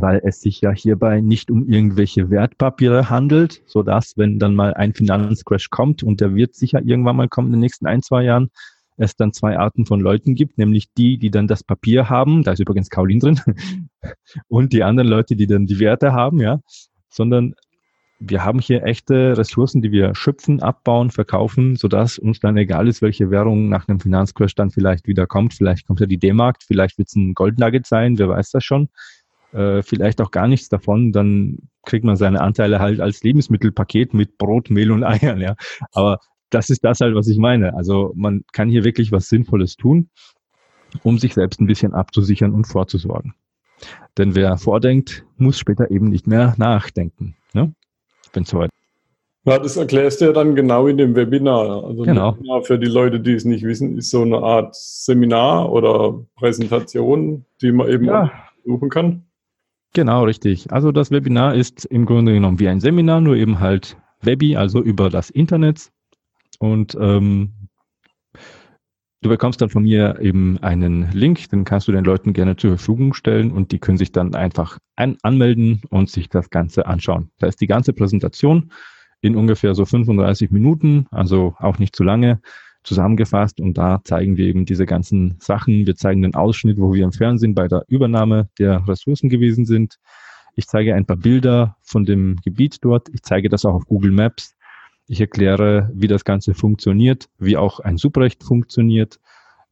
weil 0.00 0.20
es 0.24 0.40
sich 0.40 0.60
ja 0.60 0.72
hierbei 0.72 1.20
nicht 1.20 1.50
um 1.50 1.68
irgendwelche 1.68 2.30
Wertpapiere 2.30 3.10
handelt, 3.10 3.62
so 3.66 3.82
dass, 3.82 4.16
wenn 4.16 4.38
dann 4.38 4.54
mal 4.54 4.74
ein 4.74 4.94
Finanzcrash 4.94 5.70
kommt, 5.70 6.02
und 6.02 6.20
der 6.20 6.34
wird 6.34 6.54
sicher 6.54 6.80
irgendwann 6.82 7.16
mal 7.16 7.28
kommen 7.28 7.48
in 7.48 7.52
den 7.54 7.60
nächsten 7.60 7.86
ein, 7.86 8.02
zwei 8.02 8.24
Jahren, 8.24 8.50
es 8.96 9.16
dann 9.16 9.32
zwei 9.32 9.58
Arten 9.58 9.86
von 9.86 10.00
Leuten 10.00 10.34
gibt, 10.34 10.58
nämlich 10.58 10.92
die, 10.94 11.18
die 11.18 11.30
dann 11.30 11.46
das 11.46 11.64
Papier 11.64 12.08
haben, 12.08 12.42
da 12.42 12.52
ist 12.52 12.60
übrigens 12.60 12.90
Kaulin 12.90 13.20
drin, 13.20 13.40
und 14.48 14.72
die 14.72 14.82
anderen 14.82 15.08
Leute, 15.08 15.36
die 15.36 15.46
dann 15.46 15.66
die 15.66 15.78
Werte 15.78 16.12
haben, 16.12 16.40
ja, 16.40 16.60
sondern 17.08 17.54
wir 18.24 18.44
haben 18.44 18.60
hier 18.60 18.84
echte 18.84 19.36
Ressourcen, 19.36 19.82
die 19.82 19.90
wir 19.90 20.14
schöpfen, 20.14 20.62
abbauen, 20.62 21.10
verkaufen, 21.10 21.76
sodass 21.76 22.18
uns 22.18 22.38
dann 22.38 22.56
egal 22.56 22.86
ist, 22.86 23.02
welche 23.02 23.30
Währung 23.30 23.68
nach 23.68 23.88
einem 23.88 23.98
Finanzcrash 23.98 24.54
dann 24.54 24.70
vielleicht 24.70 25.08
wieder 25.08 25.26
kommt. 25.26 25.54
Vielleicht 25.54 25.86
kommt 25.86 25.98
ja 26.00 26.06
die 26.06 26.18
D-Markt, 26.18 26.62
vielleicht 26.62 26.98
wird 26.98 27.08
es 27.08 27.16
ein 27.16 27.34
Goldnugget 27.34 27.86
sein, 27.86 28.18
wer 28.18 28.28
weiß 28.28 28.50
das 28.50 28.64
schon. 28.64 28.88
Äh, 29.52 29.82
vielleicht 29.82 30.20
auch 30.20 30.30
gar 30.30 30.48
nichts 30.48 30.68
davon, 30.68 31.12
dann 31.12 31.58
kriegt 31.84 32.04
man 32.04 32.16
seine 32.16 32.40
Anteile 32.40 32.78
halt 32.78 33.00
als 33.00 33.22
Lebensmittelpaket 33.22 34.14
mit 34.14 34.38
Brot, 34.38 34.70
Mehl 34.70 34.90
und 34.90 35.04
Eiern, 35.04 35.40
ja. 35.40 35.56
Aber 35.92 36.18
das 36.50 36.70
ist 36.70 36.84
das 36.84 37.00
halt, 37.00 37.14
was 37.14 37.28
ich 37.28 37.38
meine. 37.38 37.74
Also 37.74 38.12
man 38.14 38.44
kann 38.52 38.68
hier 38.68 38.84
wirklich 38.84 39.12
was 39.12 39.28
Sinnvolles 39.28 39.76
tun, 39.76 40.10
um 41.02 41.18
sich 41.18 41.34
selbst 41.34 41.60
ein 41.60 41.66
bisschen 41.66 41.94
abzusichern 41.94 42.52
und 42.52 42.66
vorzusorgen. 42.66 43.34
Denn 44.16 44.34
wer 44.34 44.56
vordenkt, 44.58 45.24
muss 45.36 45.58
später 45.58 45.90
eben 45.90 46.08
nicht 46.08 46.26
mehr 46.26 46.54
nachdenken. 46.56 47.36
Ne? 47.52 47.74
wenn 48.32 48.44
es 48.44 48.50
soweit 48.50 48.70
ja, 49.44 49.58
das 49.58 49.76
erklärst 49.76 50.20
du 50.20 50.26
ja 50.26 50.32
dann 50.32 50.54
genau 50.54 50.86
in 50.86 50.98
dem 50.98 51.16
Webinar. 51.16 51.84
Also 51.84 52.04
genau. 52.04 52.36
Webinar 52.36 52.62
für 52.62 52.78
die 52.78 52.86
Leute, 52.86 53.18
die 53.18 53.32
es 53.32 53.44
nicht 53.44 53.64
wissen, 53.64 53.98
ist 53.98 54.10
so 54.10 54.22
eine 54.22 54.38
Art 54.38 54.76
Seminar 54.76 55.72
oder 55.72 56.24
Präsentation, 56.36 57.44
die 57.60 57.72
man 57.72 57.88
eben 57.88 58.04
ja. 58.04 58.30
suchen 58.64 58.88
kann. 58.88 59.24
Genau, 59.94 60.24
richtig. 60.24 60.72
Also 60.72 60.90
das 60.90 61.10
Webinar 61.10 61.54
ist 61.54 61.84
im 61.84 62.06
Grunde 62.06 62.32
genommen 62.32 62.58
wie 62.58 62.68
ein 62.68 62.80
Seminar, 62.80 63.20
nur 63.20 63.36
eben 63.36 63.60
halt 63.60 63.96
Webi, 64.22 64.56
also 64.56 64.82
über 64.82 65.10
das 65.10 65.28
Internet. 65.28 65.90
Und 66.58 66.96
ähm, 66.98 67.68
du 69.20 69.28
bekommst 69.28 69.60
dann 69.60 69.68
von 69.68 69.82
mir 69.82 70.18
eben 70.20 70.58
einen 70.62 71.10
Link, 71.12 71.48
den 71.50 71.64
kannst 71.64 71.88
du 71.88 71.92
den 71.92 72.04
Leuten 72.04 72.32
gerne 72.32 72.56
zur 72.56 72.70
Verfügung 72.70 73.12
stellen 73.12 73.52
und 73.52 73.70
die 73.70 73.80
können 73.80 73.98
sich 73.98 74.12
dann 74.12 74.34
einfach 74.34 74.78
ein 74.96 75.18
anmelden 75.22 75.82
und 75.90 76.08
sich 76.08 76.30
das 76.30 76.48
Ganze 76.48 76.86
anschauen. 76.86 77.30
Da 77.38 77.48
ist 77.48 77.60
die 77.60 77.66
ganze 77.66 77.92
Präsentation 77.92 78.72
in 79.20 79.36
ungefähr 79.36 79.74
so 79.74 79.84
35 79.84 80.50
Minuten, 80.50 81.06
also 81.10 81.54
auch 81.58 81.78
nicht 81.78 81.94
zu 81.94 82.02
lange 82.02 82.40
zusammengefasst 82.84 83.60
und 83.60 83.78
da 83.78 84.00
zeigen 84.04 84.36
wir 84.36 84.46
eben 84.46 84.66
diese 84.66 84.86
ganzen 84.86 85.36
Sachen. 85.38 85.86
Wir 85.86 85.96
zeigen 85.96 86.22
den 86.22 86.34
Ausschnitt, 86.34 86.78
wo 86.78 86.92
wir 86.92 87.04
im 87.04 87.12
Fernsehen 87.12 87.54
bei 87.54 87.68
der 87.68 87.84
Übernahme 87.88 88.48
der 88.58 88.86
Ressourcen 88.86 89.28
gewesen 89.28 89.64
sind. 89.64 89.98
Ich 90.54 90.66
zeige 90.66 90.94
ein 90.94 91.06
paar 91.06 91.16
Bilder 91.16 91.76
von 91.82 92.04
dem 92.04 92.36
Gebiet 92.44 92.78
dort. 92.82 93.08
Ich 93.12 93.22
zeige 93.22 93.48
das 93.48 93.64
auch 93.64 93.74
auf 93.74 93.86
Google 93.86 94.10
Maps. 94.10 94.54
Ich 95.06 95.20
erkläre, 95.20 95.90
wie 95.94 96.08
das 96.08 96.24
Ganze 96.24 96.54
funktioniert, 96.54 97.28
wie 97.38 97.56
auch 97.56 97.80
ein 97.80 97.96
Subrecht 97.96 98.44
funktioniert, 98.44 99.20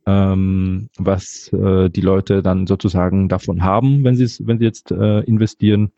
ähm, 0.07 0.88
was 0.99 1.53
äh, 1.53 1.90
die 1.90 2.01
Leute 2.01 2.42
dann 2.42 2.66
sozusagen 2.66 3.29
davon 3.29 3.62
haben, 3.62 4.05
wenn 4.05 4.16
sie 4.16 4.46
wenn 4.46 4.59
sie 4.59 4.64
jetzt 4.64 4.90
äh, 4.90 5.20
investieren, 5.20 5.92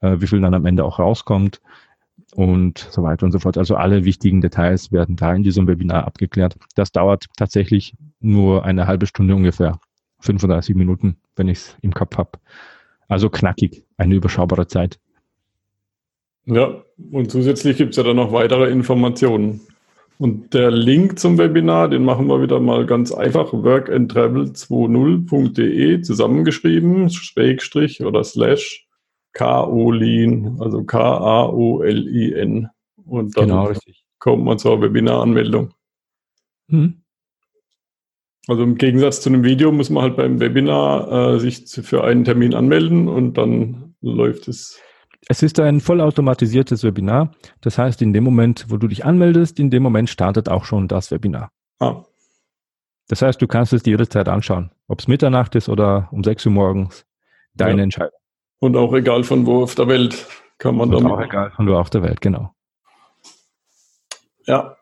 äh, 0.00 0.16
wie 0.20 0.26
viel 0.26 0.40
dann 0.40 0.54
am 0.54 0.66
Ende 0.66 0.84
auch 0.84 0.98
rauskommt 0.98 1.60
und 2.36 2.86
so 2.90 3.02
weiter 3.02 3.24
und 3.24 3.32
so 3.32 3.38
fort. 3.38 3.56
Also 3.56 3.76
alle 3.76 4.04
wichtigen 4.04 4.42
Details 4.42 4.92
werden 4.92 5.16
da 5.16 5.34
in 5.34 5.42
diesem 5.42 5.66
Webinar 5.66 6.06
abgeklärt. 6.06 6.54
Das 6.74 6.92
dauert 6.92 7.24
tatsächlich 7.38 7.94
nur 8.20 8.66
eine 8.66 8.86
halbe 8.86 9.06
Stunde 9.06 9.34
ungefähr, 9.34 9.80
35 10.20 10.76
Minuten, 10.76 11.16
wenn 11.34 11.48
ich 11.48 11.56
es 11.58 11.74
im 11.80 11.94
Kopf 11.94 12.18
habe. 12.18 12.32
Also 13.08 13.30
knackig, 13.30 13.84
eine 13.96 14.14
überschaubare 14.14 14.66
Zeit. 14.66 15.00
Ja, 16.44 16.82
und 17.10 17.30
zusätzlich 17.30 17.78
gibt 17.78 17.92
es 17.92 17.96
ja 17.96 18.02
dann 18.02 18.16
noch 18.16 18.32
weitere 18.32 18.70
Informationen. 18.70 19.62
Und 20.18 20.52
der 20.52 20.70
Link 20.70 21.18
zum 21.18 21.38
Webinar, 21.38 21.88
den 21.88 22.04
machen 22.04 22.26
wir 22.26 22.42
wieder 22.42 22.60
mal 22.60 22.84
ganz 22.84 23.12
einfach, 23.12 23.54
workandtravel20.de 23.54 26.02
zusammengeschrieben, 26.02 27.08
Schrägstrich 27.08 28.04
oder 28.04 28.22
Slash 28.24 28.85
Kaolin, 29.36 30.56
also 30.60 30.82
K-A-O-L-I-N. 30.84 32.70
Und 33.04 33.36
dann 33.36 33.48
genau, 33.48 33.70
kommt 34.18 34.44
man 34.44 34.58
zur 34.58 34.80
Webinaranmeldung. 34.80 35.74
Hm. 36.70 37.02
Also 38.48 38.62
im 38.62 38.76
Gegensatz 38.78 39.20
zu 39.20 39.28
einem 39.28 39.44
Video 39.44 39.72
muss 39.72 39.90
man 39.90 40.04
halt 40.04 40.16
beim 40.16 40.40
Webinar 40.40 41.34
äh, 41.34 41.38
sich 41.38 41.66
für 41.66 42.04
einen 42.04 42.24
Termin 42.24 42.54
anmelden 42.54 43.08
und 43.08 43.34
dann 43.34 43.94
läuft 44.00 44.48
es. 44.48 44.80
Es 45.28 45.42
ist 45.42 45.60
ein 45.60 45.80
vollautomatisiertes 45.80 46.82
Webinar. 46.82 47.32
Das 47.60 47.76
heißt, 47.76 48.00
in 48.00 48.14
dem 48.14 48.24
Moment, 48.24 48.66
wo 48.68 48.78
du 48.78 48.88
dich 48.88 49.04
anmeldest, 49.04 49.58
in 49.58 49.70
dem 49.70 49.82
Moment 49.82 50.08
startet 50.08 50.48
auch 50.48 50.64
schon 50.64 50.88
das 50.88 51.10
Webinar. 51.10 51.50
Ah. 51.78 52.04
Das 53.08 53.20
heißt, 53.20 53.42
du 53.42 53.46
kannst 53.46 53.74
es 53.74 53.82
dir 53.82 53.90
jederzeit 53.90 54.28
anschauen. 54.28 54.70
Ob 54.88 55.00
es 55.00 55.08
Mitternacht 55.08 55.54
ist 55.56 55.68
oder 55.68 56.08
um 56.10 56.24
6 56.24 56.46
Uhr 56.46 56.52
morgens. 56.52 57.04
Deine 57.52 57.78
ja. 57.78 57.84
Entscheidung. 57.84 58.18
Und 58.58 58.76
auch 58.76 58.92
egal 58.94 59.24
von 59.24 59.46
wo 59.46 59.62
auf 59.62 59.74
der 59.74 59.88
Welt 59.88 60.26
kann 60.58 60.76
man 60.76 60.94
Und 60.94 61.02
damit. 61.02 61.12
Auch 61.12 61.22
egal 61.22 61.50
von 61.50 61.68
wo 61.68 61.74
auf 61.74 61.90
der 61.90 62.02
Welt, 62.02 62.20
genau. 62.20 62.54
Ja. 64.46 64.76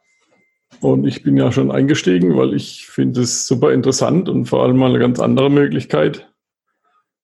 Und 0.80 1.06
ich 1.06 1.22
bin 1.22 1.36
ja 1.36 1.50
schon 1.50 1.70
eingestiegen, 1.70 2.36
weil 2.36 2.54
ich 2.54 2.86
finde 2.86 3.22
es 3.22 3.46
super 3.46 3.72
interessant 3.72 4.28
und 4.28 4.46
vor 4.46 4.62
allem 4.62 4.76
mal 4.76 4.90
eine 4.90 4.98
ganz 4.98 5.18
andere 5.18 5.50
Möglichkeit, 5.50 6.30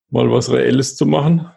mal 0.09 0.31
was 0.31 0.51
Reelles 0.51 0.97
zu 0.97 1.05
machen. 1.05 1.51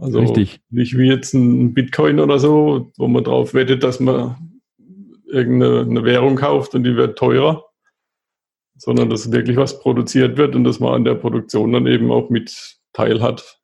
Also 0.00 0.20
Richtig. 0.20 0.60
nicht 0.70 0.96
wie 0.96 1.08
jetzt 1.08 1.34
ein 1.34 1.74
Bitcoin 1.74 2.20
oder 2.20 2.38
so, 2.38 2.92
wo 2.96 3.08
man 3.08 3.24
drauf 3.24 3.52
wettet, 3.52 3.82
dass 3.82 4.00
man 4.00 4.60
irgendeine 5.26 6.04
Währung 6.04 6.36
kauft 6.36 6.74
und 6.74 6.84
die 6.84 6.96
wird 6.96 7.18
teurer, 7.18 7.64
sondern 8.76 9.10
dass 9.10 9.32
wirklich 9.32 9.56
was 9.56 9.80
produziert 9.80 10.36
wird 10.36 10.54
und 10.54 10.64
dass 10.64 10.80
man 10.80 10.94
an 10.94 11.04
der 11.04 11.16
Produktion 11.16 11.72
dann 11.72 11.86
eben 11.86 12.10
auch 12.10 12.30
mit 12.30 12.78
teil 12.92 13.20
hat. 13.20 13.60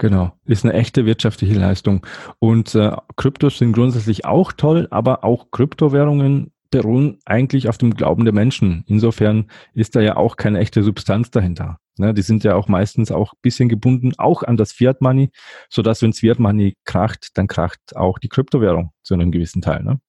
Genau, 0.00 0.32
ist 0.46 0.64
eine 0.64 0.72
echte 0.72 1.04
wirtschaftliche 1.04 1.52
Leistung. 1.52 2.06
Und 2.38 2.74
äh, 2.74 2.92
Kryptos 3.16 3.58
sind 3.58 3.72
grundsätzlich 3.72 4.24
auch 4.24 4.50
toll, 4.50 4.88
aber 4.90 5.24
auch 5.24 5.50
Kryptowährungen 5.50 6.52
beruhen 6.70 7.18
eigentlich 7.26 7.68
auf 7.68 7.76
dem 7.76 7.92
Glauben 7.92 8.24
der 8.24 8.32
Menschen. 8.32 8.82
Insofern 8.86 9.50
ist 9.74 9.94
da 9.94 10.00
ja 10.00 10.16
auch 10.16 10.36
keine 10.36 10.58
echte 10.58 10.82
Substanz 10.82 11.30
dahinter. 11.30 11.80
Ne, 11.98 12.14
die 12.14 12.22
sind 12.22 12.44
ja 12.44 12.54
auch 12.54 12.66
meistens 12.66 13.12
auch 13.12 13.34
bisschen 13.42 13.68
gebunden, 13.68 14.12
auch 14.16 14.42
an 14.42 14.56
das 14.56 14.72
Fiat 14.72 15.02
Money, 15.02 15.32
sodass 15.68 16.00
wenn 16.00 16.14
Fiat 16.14 16.38
Money 16.38 16.76
kracht, 16.86 17.36
dann 17.36 17.46
kracht 17.46 17.94
auch 17.94 18.18
die 18.18 18.30
Kryptowährung 18.30 18.92
zu 19.02 19.12
einem 19.12 19.30
gewissen 19.30 19.60
Teil. 19.60 19.82
Ne? 19.82 20.00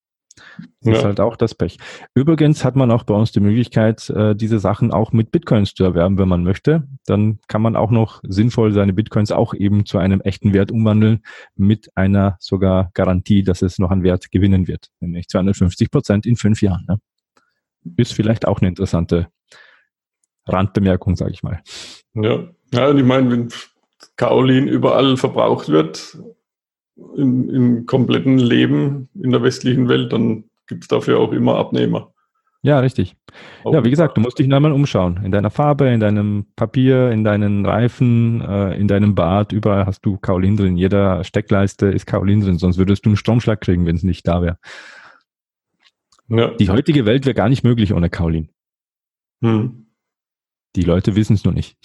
Das 0.82 0.94
ja. 0.94 0.94
ist 0.94 1.04
halt 1.04 1.20
auch 1.20 1.36
das 1.36 1.56
Pech. 1.56 1.78
Übrigens 2.16 2.64
hat 2.64 2.76
man 2.76 2.92
auch 2.92 3.04
bei 3.04 3.14
uns 3.14 3.32
die 3.32 3.40
Möglichkeit, 3.40 4.10
äh, 4.10 4.36
diese 4.36 4.60
Sachen 4.60 4.92
auch 4.92 5.12
mit 5.12 5.32
Bitcoins 5.32 5.74
zu 5.74 5.84
erwerben, 5.84 6.18
wenn 6.18 6.28
man 6.28 6.44
möchte. 6.44 6.88
Dann 7.06 7.40
kann 7.48 7.62
man 7.62 7.76
auch 7.76 7.92
noch 7.92 8.22
sinnvoll 8.24 8.72
seine 8.72 8.94
Bitcoins 8.94 9.32
auch 9.32 9.54
eben 9.54 9.86
zu 9.86 9.98
einem 9.98 10.22
echten 10.22 10.54
Wert 10.54 10.72
umwandeln, 10.72 11.22
mit 11.56 11.96
einer 11.96 12.38
sogar 12.40 12.92
Garantie, 12.94 13.44
dass 13.44 13.62
es 13.62 13.80
noch 13.80 13.92
an 13.92 14.04
Wert 14.04 14.32
gewinnen 14.32 14.68
wird, 14.68 14.90
nämlich 15.00 15.28
250 15.28 15.92
Prozent 15.92 16.26
in 16.26 16.36
fünf 16.36 16.62
Jahren. 16.62 16.86
Ne? 16.88 17.00
Ist 17.98 18.14
vielleicht 18.14 18.48
auch 18.48 18.60
eine 18.60 18.70
interessante 18.70 19.28
Randbemerkung, 20.48 21.16
sage 21.16 21.32
ich 21.32 21.44
mal. 21.44 21.62
Ja, 22.14 22.48
ja 22.74 22.88
und 22.88 22.98
ich 22.98 23.06
meine, 23.06 23.32
wenn 23.32 23.50
Kaolin 24.16 24.68
überall 24.68 25.18
verbraucht 25.18 25.70
wird, 25.70 26.18
im, 27.16 27.50
im 27.50 27.86
kompletten 27.86 28.38
Leben 28.38 29.10
in 29.22 29.32
der 29.32 29.44
westlichen 29.44 29.88
Welt, 29.88 30.14
dann 30.14 30.46
gibt 30.68 30.84
es 30.84 30.88
dafür 30.88 31.20
auch 31.20 31.32
immer 31.32 31.56
Abnehmer. 31.56 32.14
Ja, 32.64 32.80
richtig. 32.80 33.16
Auch 33.64 33.74
ja, 33.74 33.84
wie 33.84 33.90
gesagt, 33.90 34.18
du 34.18 34.22
musst 34.22 34.38
dich 34.38 34.52
einmal 34.54 34.72
umschauen. 34.72 35.22
In 35.24 35.32
deiner 35.32 35.50
Farbe, 35.50 35.90
in 35.90 36.00
deinem 36.00 36.46
Papier, 36.56 37.10
in 37.10 37.24
deinen 37.24 37.66
Reifen, 37.66 38.42
äh, 38.42 38.78
in 38.80 38.88
deinem 38.88 39.16
Bad, 39.16 39.52
überall 39.52 39.88
hast 39.88 40.06
du 40.06 40.18
Kaolin 40.18 40.58
drin. 40.58 40.78
Jeder 40.78 41.24
Steckleiste 41.24 41.88
ist 41.88 42.06
Kaolin 42.06 42.42
drin, 42.42 42.60
sonst 42.60 42.78
würdest 42.78 43.06
du 43.06 43.10
einen 43.10 43.18
Stromschlag 43.18 43.62
kriegen, 43.62 43.88
wenn 43.88 43.96
es 43.96 44.04
nicht 44.04 44.28
da 44.28 44.44
wäre. 44.44 44.58
Ja. 46.28 46.52
Die 46.52 46.70
heutige 46.70 47.06
Welt 47.06 47.26
wäre 47.26 47.34
gar 47.34 47.50
nicht 47.50 47.64
möglich 47.64 47.94
ohne 47.94 48.10
Kaolin. 48.10 48.50
Hm. 49.42 49.88
Die 50.76 50.84
Leute 50.84 51.16
wissen 51.16 51.34
es 51.34 51.44
nur 51.44 51.54
nicht. 51.54 51.78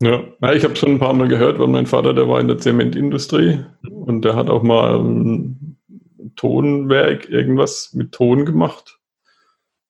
Ja, 0.00 0.22
ja 0.40 0.52
ich 0.52 0.64
habe 0.64 0.76
schon 0.76 0.92
ein 0.92 0.98
paar 0.98 1.14
Mal 1.14 1.28
gehört, 1.28 1.58
weil 1.58 1.68
mein 1.68 1.86
Vater, 1.86 2.14
der 2.14 2.28
war 2.28 2.40
in 2.40 2.48
der 2.48 2.58
Zementindustrie 2.58 3.64
und 3.90 4.24
der 4.24 4.36
hat 4.36 4.50
auch 4.50 4.62
mal 4.62 4.98
ein 4.98 5.78
Tonwerk, 6.36 7.28
irgendwas 7.28 7.92
mit 7.94 8.12
Ton 8.12 8.44
gemacht. 8.44 8.98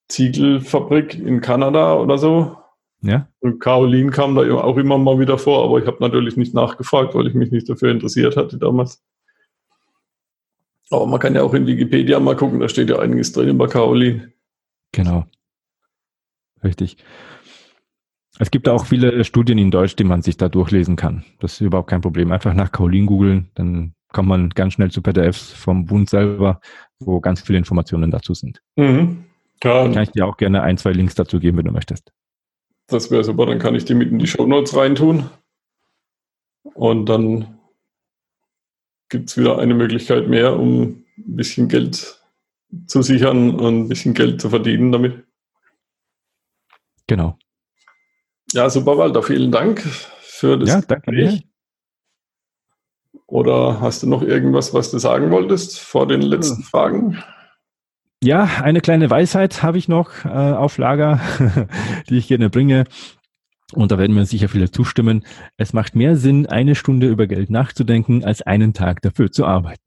Ziegelfabrik 0.08 1.14
in 1.14 1.40
Kanada 1.40 1.96
oder 1.96 2.18
so. 2.18 2.56
Ja. 3.02 3.28
Und 3.40 3.60
Caroline 3.60 4.10
kam 4.10 4.34
da 4.34 4.42
auch 4.54 4.76
immer 4.76 4.98
mal 4.98 5.18
wieder 5.18 5.38
vor, 5.38 5.64
aber 5.64 5.78
ich 5.78 5.86
habe 5.86 5.98
natürlich 6.00 6.36
nicht 6.36 6.54
nachgefragt, 6.54 7.14
weil 7.14 7.26
ich 7.26 7.34
mich 7.34 7.50
nicht 7.50 7.68
dafür 7.68 7.90
interessiert 7.90 8.36
hatte 8.36 8.58
damals. 8.58 9.02
Aber 10.90 11.06
man 11.06 11.18
kann 11.18 11.34
ja 11.34 11.42
auch 11.42 11.54
in 11.54 11.66
Wikipedia 11.66 12.20
mal 12.20 12.36
gucken, 12.36 12.60
da 12.60 12.68
steht 12.68 12.90
ja 12.90 12.98
einiges 12.98 13.32
drin 13.32 13.48
über 13.48 13.68
Caroline. 13.68 14.32
Genau. 14.92 15.24
Richtig. 16.62 16.96
Es 18.38 18.50
gibt 18.50 18.68
auch 18.68 18.86
viele 18.86 19.24
Studien 19.24 19.58
in 19.58 19.70
Deutsch, 19.70 19.96
die 19.96 20.04
man 20.04 20.22
sich 20.22 20.36
da 20.36 20.48
durchlesen 20.48 20.96
kann. 20.96 21.24
Das 21.40 21.54
ist 21.54 21.60
überhaupt 21.60 21.88
kein 21.88 22.02
Problem. 22.02 22.32
Einfach 22.32 22.54
nach 22.54 22.70
Caroline 22.70 23.06
googeln, 23.06 23.50
dann 23.54 23.94
kommt 24.12 24.28
man 24.28 24.50
ganz 24.50 24.74
schnell 24.74 24.90
zu 24.90 25.02
PDFs 25.02 25.52
vom 25.52 25.86
Bund 25.86 26.10
selber, 26.10 26.60
wo 26.98 27.20
ganz 27.20 27.40
viele 27.40 27.58
Informationen 27.58 28.10
dazu 28.10 28.34
sind. 28.34 28.62
Mhm. 28.76 29.24
Ja. 29.62 29.90
Kann 29.90 30.02
ich 30.02 30.10
dir 30.10 30.26
auch 30.26 30.36
gerne 30.36 30.62
ein, 30.62 30.76
zwei 30.76 30.92
Links 30.92 31.14
dazu 31.14 31.40
geben, 31.40 31.58
wenn 31.58 31.64
du 31.64 31.72
möchtest. 31.72 32.12
Das 32.88 33.10
wäre 33.10 33.24
super, 33.24 33.46
dann 33.46 33.58
kann 33.58 33.74
ich 33.74 33.84
die 33.84 33.94
mit 33.94 34.10
in 34.10 34.18
die 34.18 34.26
Show 34.26 34.46
Notes 34.46 34.76
reintun. 34.76 35.28
Und 36.74 37.06
dann 37.08 37.58
gibt 39.08 39.30
es 39.30 39.38
wieder 39.38 39.58
eine 39.58 39.74
Möglichkeit 39.74 40.28
mehr, 40.28 40.58
um 40.58 40.82
ein 40.82 41.04
bisschen 41.16 41.68
Geld 41.68 42.20
zu 42.86 43.02
sichern 43.02 43.58
und 43.58 43.84
ein 43.84 43.88
bisschen 43.88 44.14
Geld 44.14 44.40
zu 44.40 44.50
verdienen 44.50 44.92
damit. 44.92 45.24
Genau. 47.06 47.38
Ja, 48.52 48.70
super, 48.70 48.98
Walter. 48.98 49.22
Vielen 49.22 49.50
Dank 49.50 49.80
für 49.80 50.58
das 50.58 50.68
ja, 50.68 50.80
danke 50.80 51.10
Gespräch. 51.10 51.40
Dir. 51.42 51.48
Oder 53.26 53.80
hast 53.80 54.02
du 54.02 54.08
noch 54.08 54.22
irgendwas, 54.22 54.72
was 54.72 54.90
du 54.90 54.98
sagen 54.98 55.30
wolltest 55.30 55.80
vor 55.80 56.06
den 56.06 56.22
letzten 56.22 56.58
hm. 56.58 56.64
Fragen? 56.64 57.24
Ja, 58.22 58.44
eine 58.62 58.80
kleine 58.80 59.10
Weisheit 59.10 59.62
habe 59.62 59.78
ich 59.78 59.88
noch 59.88 60.24
äh, 60.24 60.28
auf 60.28 60.78
Lager, 60.78 61.20
die 62.08 62.16
ich 62.16 62.28
gerne 62.28 62.50
bringe. 62.50 62.84
Und 63.72 63.90
da 63.90 63.98
werden 63.98 64.14
mir 64.14 64.24
sicher 64.26 64.48
viele 64.48 64.70
zustimmen. 64.70 65.24
Es 65.56 65.72
macht 65.72 65.96
mehr 65.96 66.16
Sinn, 66.16 66.46
eine 66.46 66.76
Stunde 66.76 67.08
über 67.08 67.26
Geld 67.26 67.50
nachzudenken, 67.50 68.24
als 68.24 68.42
einen 68.42 68.74
Tag 68.74 69.02
dafür 69.02 69.32
zu 69.32 69.44
arbeiten. 69.44 69.82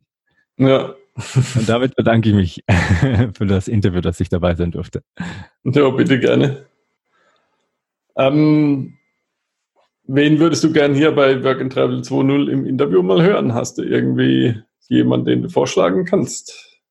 Ja. 0.58 0.94
Und 1.56 1.68
damit 1.68 1.96
bedanke 1.96 2.30
ich 2.30 2.36
mich 2.36 2.64
für 3.38 3.46
das 3.46 3.68
Interview, 3.68 4.02
dass 4.02 4.20
ich 4.20 4.30
dabei 4.30 4.56
sein 4.56 4.72
durfte. 4.72 5.02
Ja, 5.64 5.90
bitte 5.90 6.20
gerne. 6.20 6.69
Ähm, 8.20 8.98
wen 10.04 10.40
würdest 10.40 10.64
du 10.64 10.74
gern 10.74 10.94
hier 10.94 11.14
bei 11.14 11.42
Work 11.44 11.62
and 11.62 11.74
Travel 11.74 12.02
2.0 12.02 12.50
im 12.50 12.66
Interview 12.66 13.02
mal 13.02 13.24
hören? 13.24 13.54
Hast 13.54 13.78
du 13.78 13.84
irgendwie 13.84 14.62
jemanden, 14.90 15.26
den 15.26 15.42
du 15.44 15.50
vorschlagen 15.50 16.04
kannst? 16.04 16.82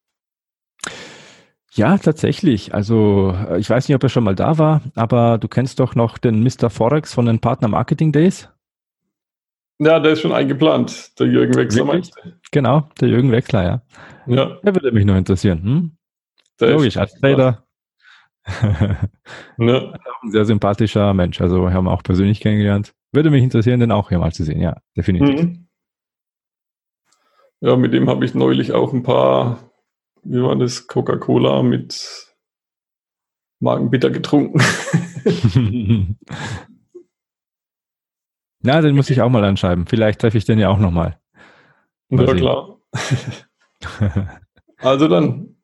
Ja, 1.72 1.98
tatsächlich. 1.98 2.74
Also 2.74 3.36
äh, 3.48 3.60
ich 3.60 3.68
weiß 3.68 3.88
nicht, 3.88 3.94
ob 3.94 4.02
er 4.02 4.08
schon 4.08 4.24
mal 4.24 4.34
da 4.34 4.58
war, 4.58 4.80
aber 4.94 5.38
du 5.38 5.48
kennst 5.48 5.78
doch 5.80 5.94
noch 5.94 6.16
den 6.16 6.42
Mr. 6.42 6.70
Forex 6.70 7.12
von 7.12 7.26
den 7.26 7.40
Partner 7.40 7.68
Marketing 7.68 8.10
Days. 8.10 8.48
Ja, 9.78 10.00
der 10.00 10.12
ist 10.12 10.22
schon 10.22 10.32
eingeplant, 10.32 11.18
der 11.20 11.28
Jürgen 11.28 11.54
Wechsler 11.54 11.84
meinst 11.84 12.16
du? 12.16 12.32
Genau, 12.50 12.88
der 13.00 13.08
Jürgen 13.08 13.30
Wechsler, 13.30 13.62
ja. 13.62 13.82
Ja. 14.26 14.58
Der 14.64 14.74
würde 14.74 14.90
mich 14.90 15.04
noch 15.04 15.14
interessieren. 15.14 15.62
Hm? 15.62 15.92
Logisch, 16.58 16.96
als 16.96 17.14
Trader 17.14 17.67
ne? 19.56 19.98
Ein 20.22 20.30
sehr 20.30 20.44
sympathischer 20.44 21.14
Mensch. 21.14 21.40
Also 21.40 21.70
haben 21.70 21.84
wir 21.84 21.92
auch 21.92 22.02
persönlich 22.02 22.40
kennengelernt. 22.40 22.94
Würde 23.12 23.30
mich 23.30 23.42
interessieren, 23.42 23.80
den 23.80 23.92
auch 23.92 24.08
hier 24.08 24.18
mal 24.18 24.32
zu 24.32 24.44
sehen. 24.44 24.60
Ja, 24.60 24.76
definitiv. 24.96 25.42
Mhm. 25.42 25.68
Ja, 27.60 27.76
mit 27.76 27.92
dem 27.92 28.08
habe 28.08 28.24
ich 28.24 28.34
neulich 28.34 28.72
auch 28.72 28.92
ein 28.92 29.02
paar, 29.02 29.72
wie 30.22 30.40
war 30.42 30.54
das, 30.56 30.86
Coca-Cola 30.86 31.62
mit 31.62 32.26
Magenbitter 33.60 34.10
getrunken. 34.10 34.60
Na, 38.60 38.80
den 38.80 38.96
muss 38.96 39.10
ich 39.10 39.20
auch 39.20 39.30
mal 39.30 39.44
anschreiben. 39.44 39.86
Vielleicht 39.86 40.20
treffe 40.20 40.38
ich 40.38 40.44
den 40.44 40.58
ja 40.58 40.68
auch 40.68 40.78
nochmal. 40.78 41.18
Ja, 42.10 42.26
sehen. 42.26 42.36
klar. 42.36 42.80
also 44.78 45.08
dann 45.08 45.57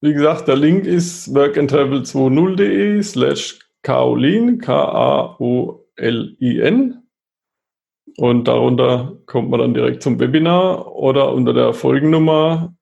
wie 0.00 0.14
gesagt, 0.14 0.48
der 0.48 0.56
Link 0.56 0.86
ist 0.86 1.28
workandtravel20.de 1.28 3.02
slash 3.02 3.58
Kaolin, 3.82 4.58
K-A-O-L-I-N. 4.58 5.76
Und 8.16 8.48
darunter 8.48 9.18
kommt 9.26 9.50
man 9.50 9.60
dann 9.60 9.74
direkt 9.74 10.02
zum 10.02 10.18
Webinar 10.18 10.94
oder 10.94 11.32
unter 11.32 11.52
der 11.52 11.72
Folgennummer. 11.74 12.74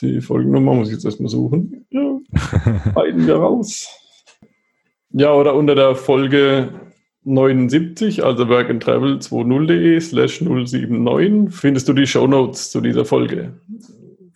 Die 0.00 0.20
Folgennummer 0.20 0.74
muss 0.74 0.88
ich 0.88 0.94
jetzt 0.94 1.04
erstmal 1.04 1.28
suchen. 1.28 1.86
Ja, 1.90 2.18
beiden 2.94 3.26
wir 3.26 3.36
raus. 3.36 3.88
Ja, 5.10 5.32
oder 5.32 5.54
unter 5.54 5.74
der 5.74 5.94
Folge 5.94 6.70
79, 7.24 8.24
also 8.24 8.44
workandtravel20.de 8.44 10.00
slash 10.00 10.40
079, 10.40 11.54
findest 11.54 11.88
du 11.88 11.92
die 11.92 12.06
Show 12.06 12.26
Notes 12.26 12.70
zu 12.70 12.80
dieser 12.80 13.04
Folge. 13.04 13.54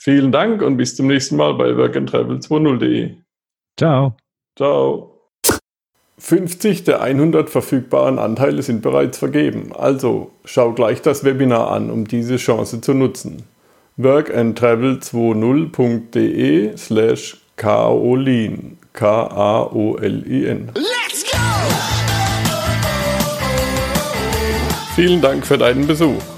Vielen 0.09 0.33
Dank 0.33 0.63
und 0.63 0.79
bis 0.79 0.97
zum 0.97 1.07
nächsten 1.07 1.37
Mal 1.37 1.53
bei 1.53 1.73
workandtravel20.de. 1.73 3.17
Ciao. 3.79 4.17
Ciao. 4.57 5.21
50 6.17 6.85
der 6.85 7.03
100 7.03 7.51
verfügbaren 7.51 8.19
Anteile 8.19 8.63
sind 8.63 8.81
bereits 8.81 9.19
vergeben. 9.19 9.73
Also 9.77 10.31
schau 10.47 10.73
gleich 10.73 11.03
das 11.03 11.25
Webinar 11.25 11.71
an, 11.71 11.91
um 11.91 12.09
diese 12.09 12.39
Chance 12.39 12.81
zu 12.81 12.95
nutzen. 12.95 13.43
workandtravel20.de 13.99 16.75
slash 16.79 17.37
kaolin. 17.57 18.79
K-A-O-L-I-N. 18.95 20.73
Let's 20.75 21.31
go! 21.31 21.37
Vielen 24.95 25.21
Dank 25.21 25.45
für 25.45 25.59
deinen 25.59 25.87
Besuch. 25.87 26.38